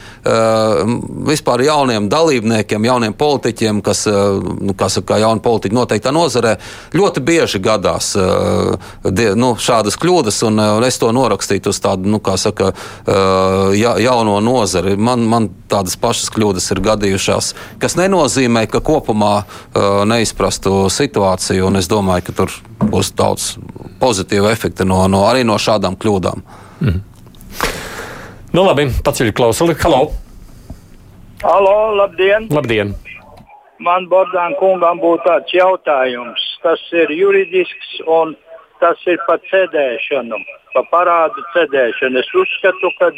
[1.26, 4.14] vispār jauniem dalībniekiem, jauniem politiķiem, kas, eh,
[4.62, 6.60] nu, kas kā jauni politiķi noteiktā nozarē,
[6.94, 12.38] ļoti bieži gadās eh, nu, šādas kļūdas, un es to norakstītu uz tādu, nu, kā
[12.38, 12.72] saka,
[13.78, 14.94] ja, jauno nozari.
[14.98, 19.21] Man, man tādas pašas kļūdas ir gadījušās, kas nenozīmē, ka kopumā
[20.10, 23.54] neizprastu situāciju, un es domāju, ka tur būs daudz
[24.02, 26.44] pozitīvu efektu no, no, arī no šādām kļūdām.
[26.82, 27.00] Mm.
[28.52, 29.78] Nu, labi, paceļ klausuli.
[29.84, 30.10] Halo!
[31.44, 32.50] Halo, labdien!
[32.52, 32.96] Labdien!
[33.82, 36.42] Man Bordāna kungam būtu tāds jautājums.
[36.62, 38.36] Tas ir juridisks un
[38.82, 40.38] tas ir par cedēšanu,
[40.76, 42.22] par parādu cedēšanu.
[42.22, 43.10] Es uzskatu, ka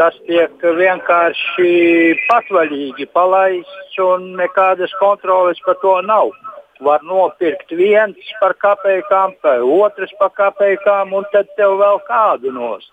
[0.00, 1.72] tas tiek vienkārši
[2.30, 6.32] patvaļīgi palaists un nekādas kontroles par to nav.
[6.80, 9.34] Var nopirkt viens par kapekām,
[9.84, 12.88] otrs par kapekām, un tad tev vēl kādu nost.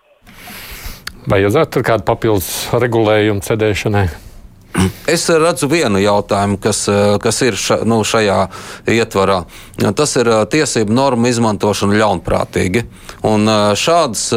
[1.28, 4.06] Vai redzat kādu papildus regulējumu cedēšanai?
[5.08, 6.84] Es redzu vienu jautājumu, kas,
[7.24, 8.36] kas ir ša, nu, šajā
[8.92, 9.40] ietvarā.
[9.96, 12.84] Tas ir tiesību normu izmantošana ļaunprātīgi.
[13.26, 13.48] Un
[13.80, 14.28] šāds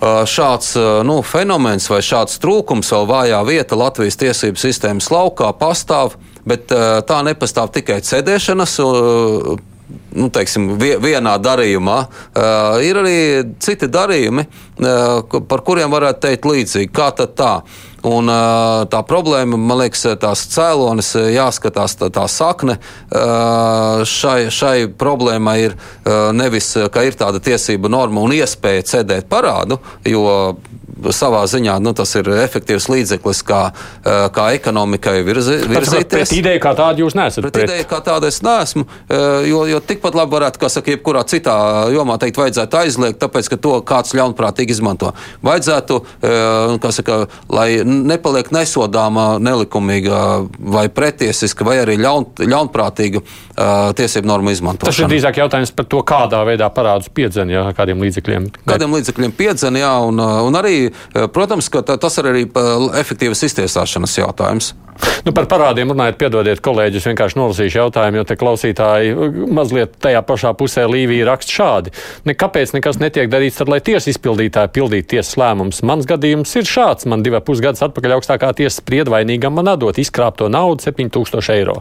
[0.00, 0.74] šāds
[1.06, 6.14] nu, fenomens vai šāds trūkums vēl vājā vieta Latvijas tiesību sistēmas laukā pastāv,
[6.46, 8.78] bet tā nepastāv tikai cedēšanas.
[9.88, 11.98] Nu, teiksim, vienā darījumā.
[12.36, 13.18] Uh, ir arī
[13.62, 16.90] citi darījumi, uh, par kuriem varētu teikt līdzīgi.
[16.92, 17.52] Kā tad tā?
[18.08, 18.30] Un,
[18.92, 22.76] tā problēma, man liekas, tās cēlonis jāskatās, tā, tā sakne
[24.06, 25.74] šai, šai problēmai ir
[26.38, 30.22] nevis, ka ir tāda tiesība norma un iespēja cedēt parādu, jo
[31.14, 33.60] savā ziņā nu, tas ir efektīvs līdzeklis, kā,
[34.34, 36.12] kā ekonomikai virzi, virzīties.
[36.12, 37.44] Pret ideju kā tādu jūs neesat.
[37.46, 38.86] Pret, pret ideju kā tādu es neesmu,
[39.48, 41.56] jo, jo tikpat labi varētu, kā saka, jebkurā citā
[41.94, 45.12] jomā teikt, vajadzētu aizliegt, tāpēc, ka to kāds ļaunprātīgi izmanto.
[45.46, 46.00] Vajadzētu,
[46.82, 47.20] kā saka,
[47.52, 50.22] lai nepaliek nesodāmā, nelikumīga
[50.58, 53.22] vai pretiesiska vai arī ļaun, ļaunprātīga
[53.98, 54.92] tiesību norma izmantošana.
[54.92, 58.48] Tas ir drīzāk jautājums par to, kādā veidā parādus piedzen, jā, kādiem līdzekļiem.
[58.68, 60.87] Kādiem līdzekļiem piedzen, jā, un, un arī,
[61.34, 62.44] protams, ka tas ir arī
[63.00, 64.74] efektīvas iztiesāšanas jautājums.
[65.26, 69.12] Nu, par parādiem runājot, piedodiet, kolēģis, vienkārši nolasīšu jautājumu, jo te klausītāji
[69.54, 71.92] mazliet tajā pašā pusē Līvija raksta šādi.
[72.28, 75.82] Nekāpēc nekas netiek darīts, tad, lai tiesas izpildītāji pildītu tiesas lēmumus.
[75.86, 77.06] Mans gadījums ir šāds.
[77.10, 81.78] Man divas pusgadus atpakaļ augstākā tiesa sprieda vainīgam man atdot izkrāpto naudu 7000 eiro.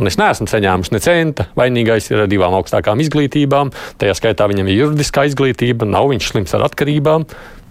[0.00, 1.48] Un es neesmu saņēmis ne centa.
[1.58, 3.72] Vainīgais ir ar divām augstākām izglītībām.
[4.00, 7.28] Tajā skaitā viņam ir juridiskā izglītība, nav viņš slims ar atkarībām,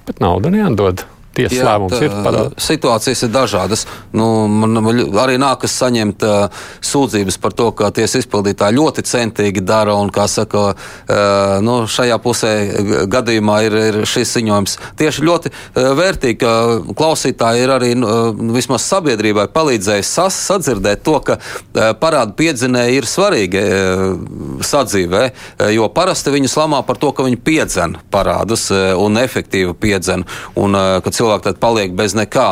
[0.07, 1.05] bet nauda neatdod
[1.47, 2.67] tiesas lēmums ir parādīts?
[2.69, 3.86] Situācijas ir dažādas.
[4.15, 4.80] Nu, man
[5.23, 9.95] arī nākas saņemt uh, sūdzības par to, ka tiesas izpildītāji ļoti centīgi dara.
[9.99, 12.54] Un, kā saka, uh, nu, šajā pusē
[13.12, 16.54] gadījumā ir, ir šis ziņojums tieši ļoti uh, vērtīgi, ka
[16.99, 23.10] klausītāji ir arī uh, vismaz sabiedrībai palīdzējis sas, sadzirdēt to, ka uh, parādu piedzinēji ir
[23.10, 28.93] svarīgi uh, sadzīvē, uh, jo parasti viņus lamā par to, ka viņi piedzen parādus uh,
[28.99, 30.25] un efektīvi piedzen.
[30.60, 32.49] Un, uh, cilvēki tad paliek bez nekā.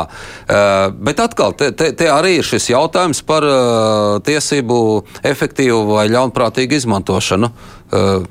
[0.47, 4.79] Uh, bet atkal, te, te, te arī ir šis jautājums par uh, tiesību
[5.25, 7.51] efektīvu vai ļaunprātīgu izmantošanu.
[7.91, 8.25] Uh,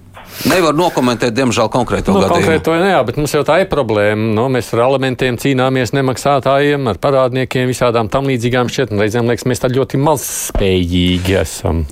[0.45, 2.45] Nevar nokomentēt, diemžēl, konkrēto nu, gadījumu.
[2.45, 4.35] Konkrēto, jā, bet mums jau tā ir problēma.
[4.37, 9.01] Nu, mēs ar elementiem cīnāmies, nemaksātājiem, ar parādniekiem, visādām tam līdzīgām šķietām.
[9.01, 11.87] Reizēm liekas, mēs tā ļoti mazspējīgi esam.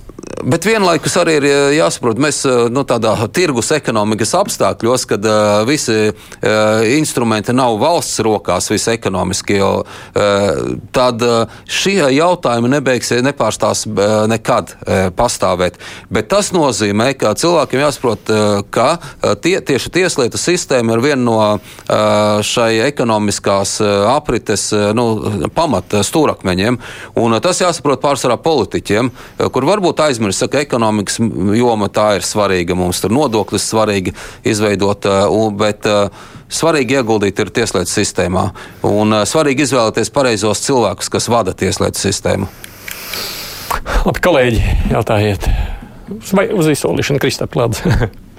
[0.44, 1.44] Bet vienlaikus arī ir
[1.78, 8.68] jāsaprot, mēs nu, tādā tirgus ekonomikas apstākļos, kad uh, visi uh, instrumenti nav valsts rokās,
[8.68, 11.24] visi ekonomiskie, uh, tad
[11.64, 13.86] šie jautājumi nebeigsies, nepārstās
[14.28, 14.74] nekad
[15.16, 15.78] pastāvēt.
[16.12, 18.32] Bet tas nozīmē, ka cilvēkiem jāsaprot,
[18.74, 18.86] ka
[19.44, 23.76] tie, tieši tieslietu sistēma ir viena no šai ekonomiskās
[24.12, 25.06] aprites nu,
[25.54, 26.78] pamata stūrakmeņiem.
[27.20, 29.12] Un, tas jāsaprot pārsvarā politiķiem,
[29.54, 31.18] kur varbūt aizmirst aizmirst, ka ekonomikas
[31.56, 32.76] joma tā ir svarīga.
[32.78, 34.14] Mums tur nodoklis svarīgi
[34.46, 36.08] izveidot, uh, bet uh,
[36.48, 38.50] svarīgi ieguldīt ir tieslietu sistēmā.
[38.88, 42.50] Un uh, svarīgi izvēlēties pareizos cilvēkus, kas vada tieslietu sistēmu.
[44.04, 44.60] Labi, kolēģi,
[44.92, 45.48] jautājiet.
[46.36, 47.80] Vai uz izsolīšanu Kristaplāds?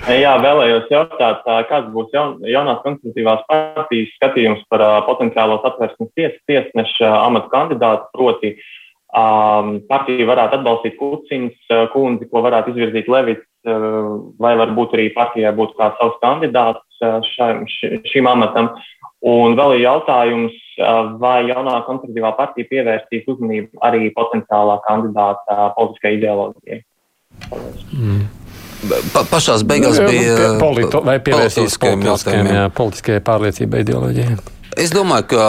[0.05, 6.35] Jā, vēlējos jautāt, kāds būs jaun, jaunās konservatīvās partijas skatījums par uh, potenciālo satversmes ties,
[6.49, 8.73] tiesneša amatu kandidātu, proti, uh,
[9.15, 14.09] Um, partija varētu atbalstīt Kucins uh, kundzi, ko varētu izvirzīt Levits, uh,
[14.43, 17.63] vai varbūt arī partijai būtu kāds savs kandidāts uh, šim,
[18.11, 18.73] šim amatam.
[19.25, 26.19] Un vēl ir jautājums, uh, vai jaunā konservatīvā partija pievērsīs uzmanību arī potenciālā kandidāta politiskajai
[26.19, 26.81] ideoloģijai.
[27.95, 28.25] Mm.
[29.13, 34.35] Pa, pašās beigās nu, bija polito, vai pievērsīs politiskajai pārliecībai, ideoloģijai.
[34.75, 35.43] Es domāju, ka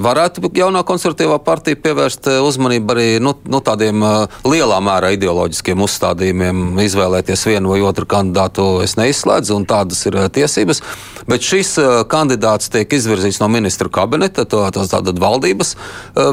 [0.00, 5.84] varētu jaunā konservatīvā partija pievērst eh, uzmanību arī nu, nu, tādiem uh, lielā mērā ideoloģiskiem
[5.84, 8.80] uzstādījumiem, izvēlēties vienu vai otru kandidātu.
[8.86, 10.80] Es neizslēdzu, un tādas ir uh, tiesības.
[11.28, 15.74] Bet šis uh, kandidāts tiek izvirzīts no ministru kabineta, tas tātad valdības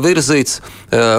[0.01, 0.60] virzīts,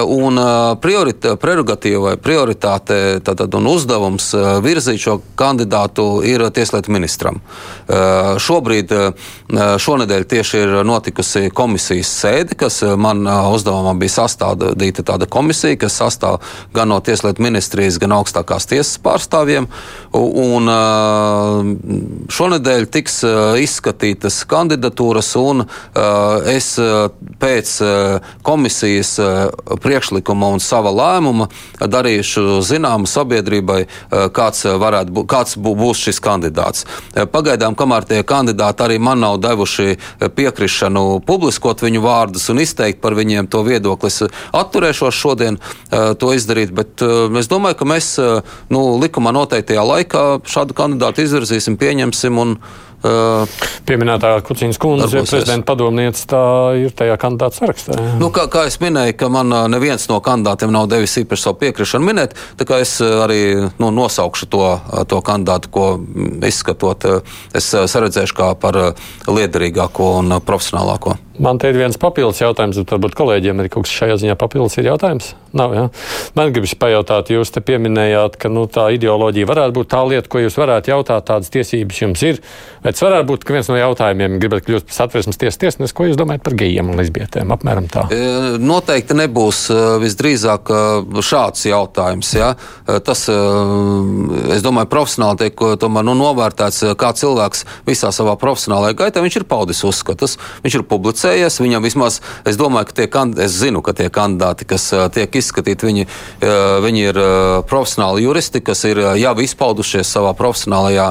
[0.07, 0.39] un
[0.81, 4.29] prioritā, prerogatīva vai prioritāte tātad, un uzdevums
[4.65, 7.39] virzīt šo kandidātu ir tieslietu ministram.
[7.87, 8.93] Šobrīd,
[9.85, 15.77] šonedēļ tieši ir notikusi komisijas sēde, kas eh, man eh, uzdevumā bija sastādīta tāda komisija,
[15.79, 16.39] kas sastāv
[16.75, 19.69] gan no Tieslietu ministrijas, gan augstākās tiesas pārstāvjiem.
[20.17, 21.71] Un eh,
[22.37, 23.21] šonadēļ tiks
[23.67, 25.65] izskatītas kandidatūras, un
[26.49, 26.73] es
[27.41, 27.73] pēc
[28.47, 29.13] komisijas
[29.83, 31.49] priekšlikuma un sava lēmuma
[31.79, 33.81] darīšu zināmu sabiedrībai,
[34.35, 36.87] kāds, varētu, kāds būs šis kandidāts.
[37.33, 39.97] Pagaidām, kamēr tie kandidāti arī man nav devuši
[40.37, 44.23] piekrišanu publiskot viņu vārdus un izteikt par viņiem to viedokli, es
[44.55, 45.59] atturēšos šodien
[45.91, 47.03] to izdarīt, bet
[47.39, 48.13] es domāju, ka mēs
[48.73, 52.57] nu, likumā noteiktajā laikā šādu kandidātu izvirzīsim, pieņemsim un
[53.07, 56.41] Uh, Pieminētā Kucīnas kundze, prezidenta padomniece, tā
[56.75, 57.95] ir tajā kandidāta sarakstā.
[58.19, 62.09] Nu, kā, kā es minēju, ka man neviens no kandidātiem nav devis īpaši savu piekrišanu
[62.09, 63.39] minēt, tā kā es arī
[63.79, 64.65] nu, nosaukšu to,
[65.07, 65.85] to kandidātu, ko
[66.47, 67.07] izskatot,
[67.55, 68.81] es saredzēšu kā par
[69.27, 71.15] liederīgāko un profesionālāko.
[71.37, 74.79] Man te ir viens papildus jautājums, bet varbūt kolēģiem ir kaut kas šajā ziņā papildus
[74.81, 75.35] jautājums.
[75.57, 75.83] Nav, ja?
[76.37, 80.41] Man gribas pajautāt, jūs te pieminējāt, ka nu, tā ideoloģija varētu būt tā lieta, ko
[80.41, 82.41] jūs varētu jautāt, tādas tiesības jums ir.
[82.83, 86.43] Bet varētu būt viens no jautājumiem, gribat kļūt par satversmes tiesas tiesnesi, ko jūs domājat
[86.45, 87.53] par gejiem un lesbietēm?
[87.53, 88.07] Apmēram tā.
[88.13, 88.19] E,
[88.61, 90.81] noteikti nebūs e, visdrīzāk e,
[91.25, 92.33] šāds jautājums.
[92.37, 92.51] Ja?
[93.07, 93.23] Tas,
[94.53, 99.47] es domāju, profesionāli tiek tomēr nu, novērtēts, kā cilvēks visā savā profesionālajā gaitā viņš ir
[99.49, 101.59] paudis uzskatus, viņš ir publicējis precējies.
[101.61, 105.87] Viņam vismaz, es domāju, ka tie kandidāti, es zinu, ka tie kandidāti, kas tiek izskatīti,
[105.87, 106.05] viņi,
[106.83, 107.19] viņi ir
[107.67, 111.07] profesionāli juristi, kas ir jau izpaudušies savā profesionālajā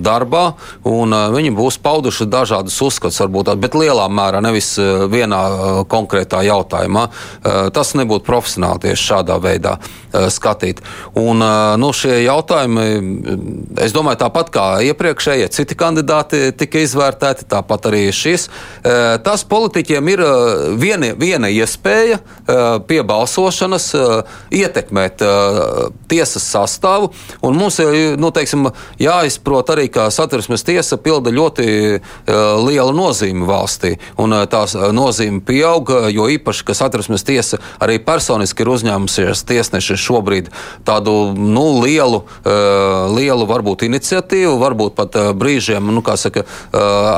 [0.00, 0.44] darbā,
[0.84, 7.08] un viņi būs pauduši dažādus uzskatus, varbūt, bet lielā mērā nevis vienā konkrētā jautājumā.
[7.74, 9.78] Tas nebūtu profesionāli tieši šādā veidā
[10.30, 10.82] skatīt.
[11.18, 11.42] Un,
[11.80, 12.86] nu, šie jautājumi,
[13.82, 18.48] es domāju, tāpat kā iepriekšējie citi kandidāti tika izvērtēti, tāpat arī šis.
[19.00, 20.30] Eh, tas politiķiem ir eh,
[20.80, 23.90] viena, viena iespēja eh, pie balsošanas
[24.54, 25.22] ietekmēt
[26.10, 27.10] tiesas sastāvu.
[27.42, 28.68] Mums ir nu, teiksim,
[29.00, 31.66] jāizprot arī, ka satversmes tiesa pilda ļoti
[32.66, 33.92] lielu nozīmi valstī.
[34.50, 40.50] Tās nozīme pieaug, jo īpaši, ka satversmes tiesa arī personiski ir uzņēmusies tiesneši šobrīd
[40.88, 42.22] tādu nu, lielu,
[43.16, 46.46] lielu varbūt iniciatīvu, varbūt pat brīžiem, nu, kā saka,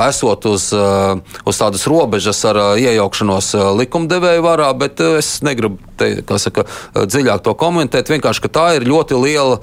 [0.08, 6.66] esot uz, uz tādu tādas robežas ar iejaukšanos likumdevēju varā, bet es negribu te, saka,
[6.92, 8.11] dziļāk to komentēt.
[8.12, 9.58] Vienkārši tā ir ļoti liela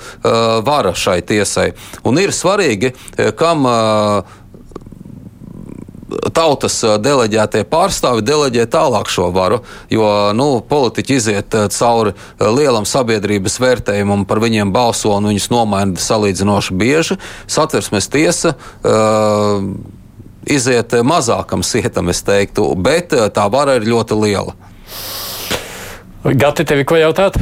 [0.65, 1.73] vara šai tiesai.
[2.03, 2.95] Un ir svarīgi,
[3.37, 3.67] kam.
[6.33, 9.59] Tautas deleģētie pārstāvi deleģē tālāk šo varu,
[9.93, 16.79] jo nu, politiķi iziet cauri lielam sabiedrības vērtējumam, par viņiem balso un viņus nomaina salīdzinoši
[16.81, 17.19] bieži.
[17.45, 18.55] Satversmes tiesa.
[18.81, 19.69] Uh,
[20.47, 24.55] iziet mazākam sietam, es teiktu, bet eh, tā vara ir ļoti liela.
[26.23, 27.39] Gati, tevi ko jautāt?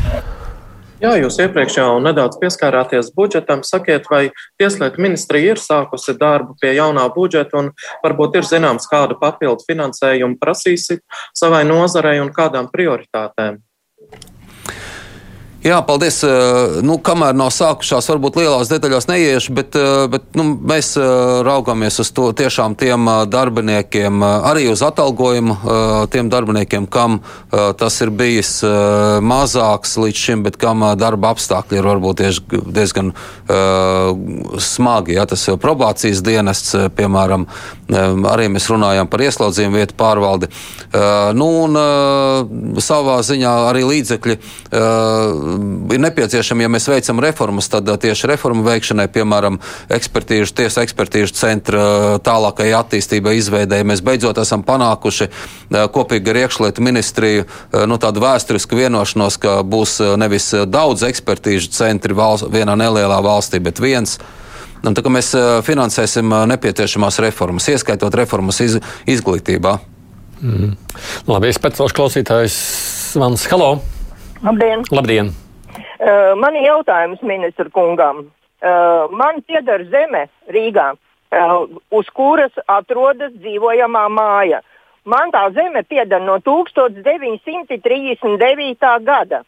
[0.97, 3.62] Jā, jūs iepriekš jau nedaudz pieskārāties budžetam.
[3.65, 7.69] Sakiet, vai Tieslietu ministrija ir sākusi darbu pie jaunā budžeta un
[8.01, 11.03] varbūt ir zināms, kādu papildu finansējumu prasīsit
[11.38, 13.62] savai nozarei un kādām prioritātēm?
[15.67, 16.21] Jā, paldies.
[16.23, 21.08] Eh, nu, kamēr nav sākušās, varbūt lielās detaļās neiešu, bet, eh, bet nu, mēs eh,
[21.43, 25.58] raugāmies uz to tiešām tiem darbiniekiem, arī uz atalgojumu
[26.12, 27.19] tiem darbiniekiem, kam
[27.51, 28.62] tas ir bijis
[29.23, 32.21] mazāks līdz šim, bet kam darba apstākļi ir varbūt
[32.75, 33.12] diezgan
[34.67, 35.15] smagi.
[35.17, 37.47] Ja, tas probācijas dienests, piemēram,
[38.34, 40.51] arī mēs runājam par ieslodzījumu vietu pārvaldi.
[41.38, 44.38] Nu, un savā ziņā arī līdzekļi
[45.93, 49.60] ir nepieciešami, ja mēs veicam reformas, tad uh, tieši reformu veikšanai, piemēram,
[49.93, 56.41] ekspertīžu, tiesa ekspertīžu centra uh, tālākai attīstībai, izveidēji, mēs beidzot esam panākuši uh, kopīgi ar
[56.43, 57.46] iekšlietu ministriju
[57.89, 63.82] nu, tādu vēsturisku vienošanos, ka būs nevis daudz ekspertīžu centri valsts, vienā nelielā valstī, bet
[63.84, 64.17] viens.
[64.86, 65.34] Un, tā, mēs
[65.65, 68.78] finansēsim nepieciešamās reformas, ieskaitot reformas iz,
[69.10, 69.78] izglītībā.
[70.41, 70.76] Mm.
[71.28, 72.58] Labi, es pēc tam klausītājs
[73.17, 73.48] Vans.
[73.50, 73.78] Halo!
[74.46, 74.86] Labdien!
[74.91, 75.34] Labdien.
[75.99, 78.31] Man ir jautājums ministra kungam.
[78.62, 80.95] Man pieder zeme Rīgā,
[81.91, 84.62] uz kuras atrodas dzīvojamā māja.
[85.05, 88.99] Man tā zeme pieder no 1939.
[89.07, 89.43] gada.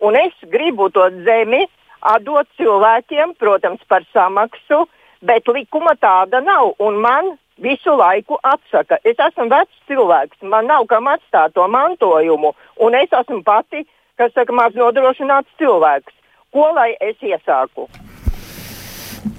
[0.00, 1.66] Un es gribu to zemi
[2.00, 4.86] atdot cilvēkiem, protams, par samaksu,
[5.22, 6.74] bet likuma tāda nav.
[6.78, 8.98] Un man visu laiku atsaka.
[9.02, 13.86] Es esmu vecs cilvēks, man nav kam atstāt to mantojumu, un es esmu pati
[14.18, 16.14] kas saka, maz nodrošināts cilvēks.
[16.54, 17.88] Ko lai es iesāku?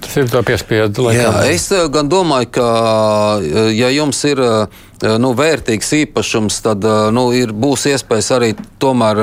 [0.00, 1.08] Tas ir piespiedu.
[1.14, 2.68] Jā, es eh, gan domāju, ka,
[3.40, 6.84] eh, ja jums ir uh, nu, vērtīgs īpašums, tad
[7.14, 8.50] nu, ir, būs iespējas arī
[8.82, 9.20] tomēr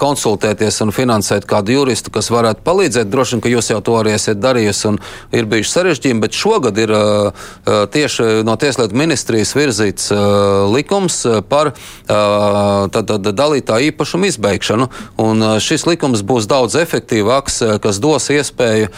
[0.00, 3.10] konsultēties un finansēt kādu juristu, kas varētu palīdzēt.
[3.10, 4.98] Droši vien, ka jūs jau to arī esat darījusi un
[5.36, 6.94] ir bijuši sarežģījumi, bet šogad ir
[7.94, 10.10] tieši no Tieslietu ministrijas virzīts
[10.72, 11.72] likums par
[12.06, 14.90] tad, tad, dalītā īpašuma izbeigšanu.
[15.22, 18.90] Un šis likums būs daudz efektīvāks, kas dos iespēju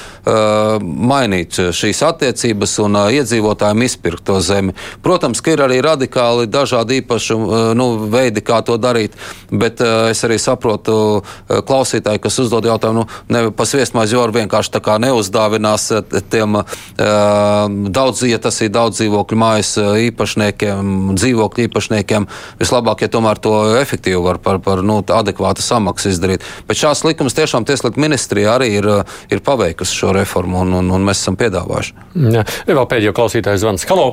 [0.83, 4.75] mainīt šīs attiecības un iedzīvotājiem izpirkt to zemi.
[5.03, 9.17] Protams, ka ir arī radikāli dažādi īpašumu nu, veidi, kā to darīt,
[9.51, 14.83] bet es arī saprotu klausītāju, kas uzdod jautājumu, nu, ne pa sviestmaizi joru vienkārši tā
[14.85, 15.89] kā neuzdāvinās
[16.33, 16.63] tiem
[16.97, 19.75] daudz, ja tas ir daudz dzīvokļu mājas
[20.09, 22.29] īpašniekiem, dzīvokļu īpašniekiem,
[22.61, 26.47] vislabāk, ja tomēr to efektīvi var par, par nu, adekvātu samaksu izdarīt.
[26.69, 28.89] Bet šāds likums tiešām Tieslietu ministrija arī ir,
[29.33, 31.95] ir paveikusi šo reformu, un, un, un mēs esam piedāvājuši.
[32.39, 33.87] Jā, vēl pēdējo klausītāju zvans.
[33.91, 34.11] Halo!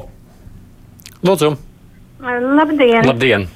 [1.25, 1.68] Lūdzu!
[2.20, 3.05] Labdien!
[3.05, 3.47] Labdien.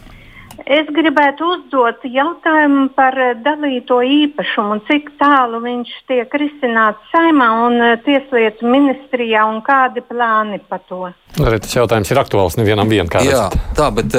[0.64, 8.70] Es gribētu uzdot jautājumu par dalīto īpašumu, cik tālu viņš tiek risināts saimā un tieslietu
[8.72, 11.10] ministrijā un kādi plāni par to.
[11.42, 13.32] Arī tas jautājums ir aktuāls nevienam vienkārši.
[13.32, 14.14] Jā, tā, bet,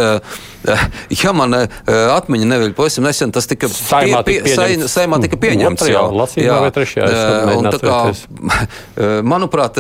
[1.14, 4.90] ja man atmiņa neviļ pavisam nesen, tas tika, saimā pie, tika pieņemts.
[4.90, 5.84] saimā tika pieņemts.
[5.86, 7.12] Otrajā, lasībā vai trešajā?
[7.54, 8.00] Un, tā kā,
[9.32, 9.78] manuprāt,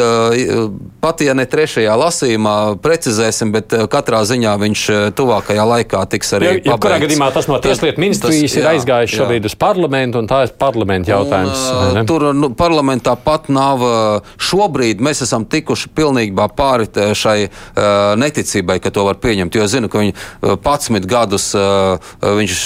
[1.02, 2.54] pat ja ne trešajā lasījumā
[2.84, 4.86] precizēsim, bet katrā ziņā viņš
[5.18, 9.14] tuvākajā laikā tiks arī ja, ja kurā gadījumā tas no Tieslietu ministrijas tas, ir aizgājis
[9.18, 11.64] šobrīd uz parlamentu, un tā ir parlamenta jautājums.
[11.94, 13.82] Un, tur nu, parlamentā pat nav
[14.42, 17.36] šobrīd, mēs esam tikuši pilnībā pāri šai
[18.20, 19.58] neticībai, ka to var pieņemt.
[19.58, 21.50] Jo zinu, ka viņi 11 gadus
[22.24, 22.60] viņš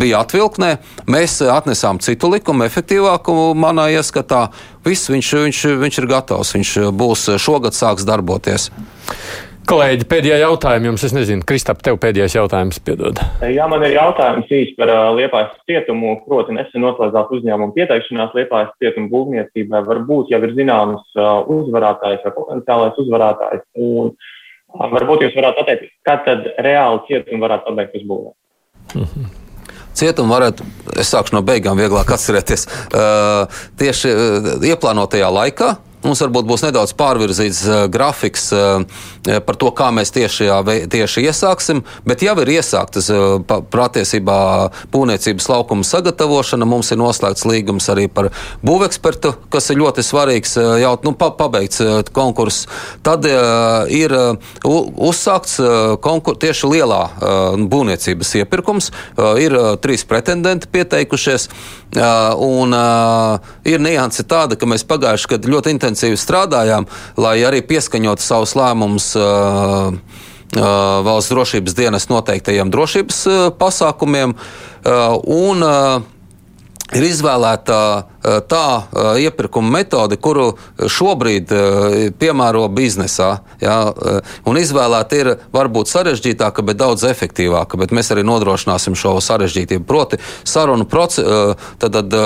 [0.00, 0.72] bija atvilknē.
[1.10, 4.48] Mēs atnesām citu likumu, efektīvāku manā ieskatā.
[4.86, 6.54] Viss viņš, viņš, viņš ir gatavs.
[6.56, 8.70] Viņš būs šogad sāks darboties.
[9.68, 13.20] Kolēģi, pēdējā jautājuma jums, es nezinu, Kristap, tev pēdējais jautājums, piedod.
[13.44, 18.72] Jā, man ir jautājums īsti par uh, Liepājas cietumu, proti nesen noslēdzāt uzņēmumu pieteikšanās Liepājas
[18.80, 19.82] cietuma būvniecībai.
[19.86, 23.66] Varbūt jau ir zināms uh, uzvarētājs vai potenciālais uzvarētājs.
[23.84, 28.34] Un, uh, varbūt jūs varētu pateikt, kad tad reāli cietumu varētu pabeigt uzbūvēt.
[28.94, 29.36] Mm -hmm.
[30.00, 30.64] Cietumu varētu,
[30.96, 36.94] es sākšu no beigām, vieglāk atcerēties, uh, tieši uh, ieplānotajā laikā Mums varbūt būs nedaudz
[36.96, 38.84] pārvirzīts uh, grafiks uh,
[39.44, 40.46] par to, kā mēs tieši,
[40.88, 44.38] tieši iesāksim, bet jau ir iesāktas uh, patiesībā
[44.94, 46.68] būvniecības laukuma sagatavošana.
[46.68, 48.30] Mums ir noslēgts līgums arī par
[48.64, 52.64] būvekspertu, kas ir ļoti svarīgs, uh, jau nu, pa, pabeigts uh, konkurss.
[53.04, 54.56] Tad uh, ir uh,
[55.10, 58.88] uzsākts uh, konkur, tieši lielā uh, būvniecības iepirkums.
[59.18, 65.32] Uh, ir uh, trīs pretendenti pieteikušies, uh, un uh, ir nianse tāda, ka mēs pagājuši
[65.34, 66.86] gadu ļoti intensīvi strādājām,
[67.18, 69.10] lai arī pieskaņotu savus lēmumus.
[69.18, 69.96] Uh,
[70.56, 70.62] uh,
[71.06, 74.36] valsts drošības dienas noteiktajiem drošības uh, pasākumiem.
[74.80, 75.60] Un
[76.96, 77.76] ir izvēlēta
[78.20, 78.66] tā
[79.20, 81.52] iepirkuma metode, kuru šobrīd
[82.20, 83.30] piemēro biznesā.
[83.60, 83.76] Jā,
[84.48, 87.80] un izvēlēta ir varbūt sarežģītāka, bet daudz efektīvāka.
[87.80, 89.86] Bet mēs arī nodrošināsim šo sarežģītību.
[89.88, 92.16] Proti, sarunu procesu, tad, tad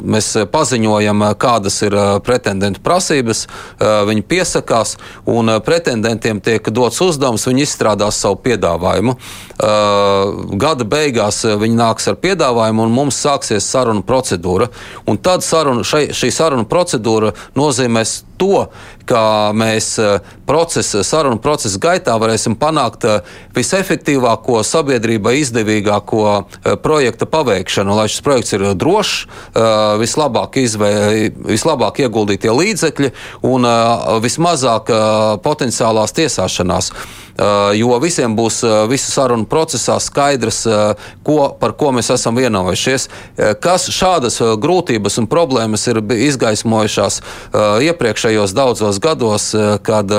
[0.00, 3.44] mēs paziņojam, kādas ir pretendentu prasības,
[3.80, 4.96] viņi piesakās,
[5.28, 9.16] un pretendentiem tiek dots uzdevums, viņi izstrādās savu piedāvājumu.
[10.62, 14.70] Gada beigās viņi nāks ar piedāvājumu, un mums sāksies sarunu procedūra.
[15.08, 18.66] Un tad saruna, šai, šī saruna procedūra nozīmēs to,
[19.06, 27.28] ka mēs eh, procesa, sarunu procesa gaitā varēsim panākt eh, visefektīvāko, sabiedrībai izdevīgāko eh, projekta
[27.30, 29.12] paveikšanu, lai šis projekts ir drošs,
[30.00, 30.90] vislabāk, izvē,
[31.46, 33.10] vislabāk ieguldītie līdzekļi
[33.46, 33.66] un
[34.24, 34.90] vismazāk
[35.44, 36.90] potenciālās tiesāšanās.
[37.76, 38.60] Jo visiem būs
[38.90, 40.62] visu sarunu procesā skaidrs,
[41.24, 43.08] ko, par ko mēs esam vienojušies.
[43.62, 47.20] Kas šādas grūtības un problēmas ir izgaismojušās
[47.88, 49.48] iepriekšējos daudzos gados,
[49.86, 50.12] kad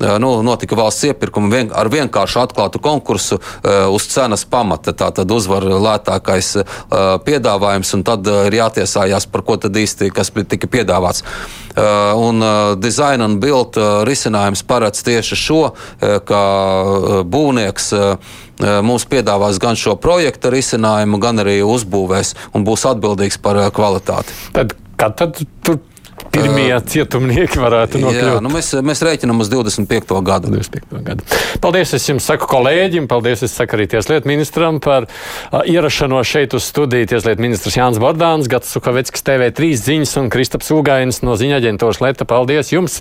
[0.00, 3.38] nu, notika valsts iepirkuma vien, ar vienkāršu atklātu konkursu
[3.94, 4.94] uz cenas pamata.
[4.96, 6.52] Tā tad uzvar lētākais
[7.26, 10.10] piedāvājums, un tad ir jātiesājās par ko tad īsti
[10.50, 11.22] tika piedāvāts.
[12.18, 12.42] Un
[12.82, 13.78] dizaina un build
[14.08, 15.60] risinājums paredz tieši šo,
[16.26, 16.39] ka
[17.30, 17.92] būvnieks
[18.84, 24.36] mums piedāvās gan šo projekta risinājumu, gan arī uzbūvēs un būs atbildīgs par kvalitāti.
[24.56, 25.80] Tad, kad tad tur
[26.28, 28.20] pirmie uh, cietumnieki varētu nokļūt.
[28.20, 30.14] Jā, nu mēs, mēs rēķinām uz 25.
[30.26, 30.52] gadu.
[30.52, 31.02] 25.
[31.06, 31.26] gadu.
[31.62, 36.56] Paldies, es jums saku kolēģim, paldies, es saku arī Tieslietu ministram par uh, ierašanos šeit
[36.56, 37.10] uz studiju.
[37.14, 42.28] Tieslietu ministrs Jānis Bordāns, Gats Sukaveckis TV3 ziņas un Kristaps Ugainis no ziņa aģentūras Leta.
[42.28, 43.00] Paldies jums!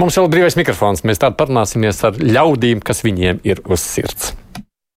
[0.00, 1.04] Mums vēl brīvais mikrofons.
[1.06, 4.32] Mēs tādu parunāsimies ar ļaudīm, kas viņiem ir uz sirds.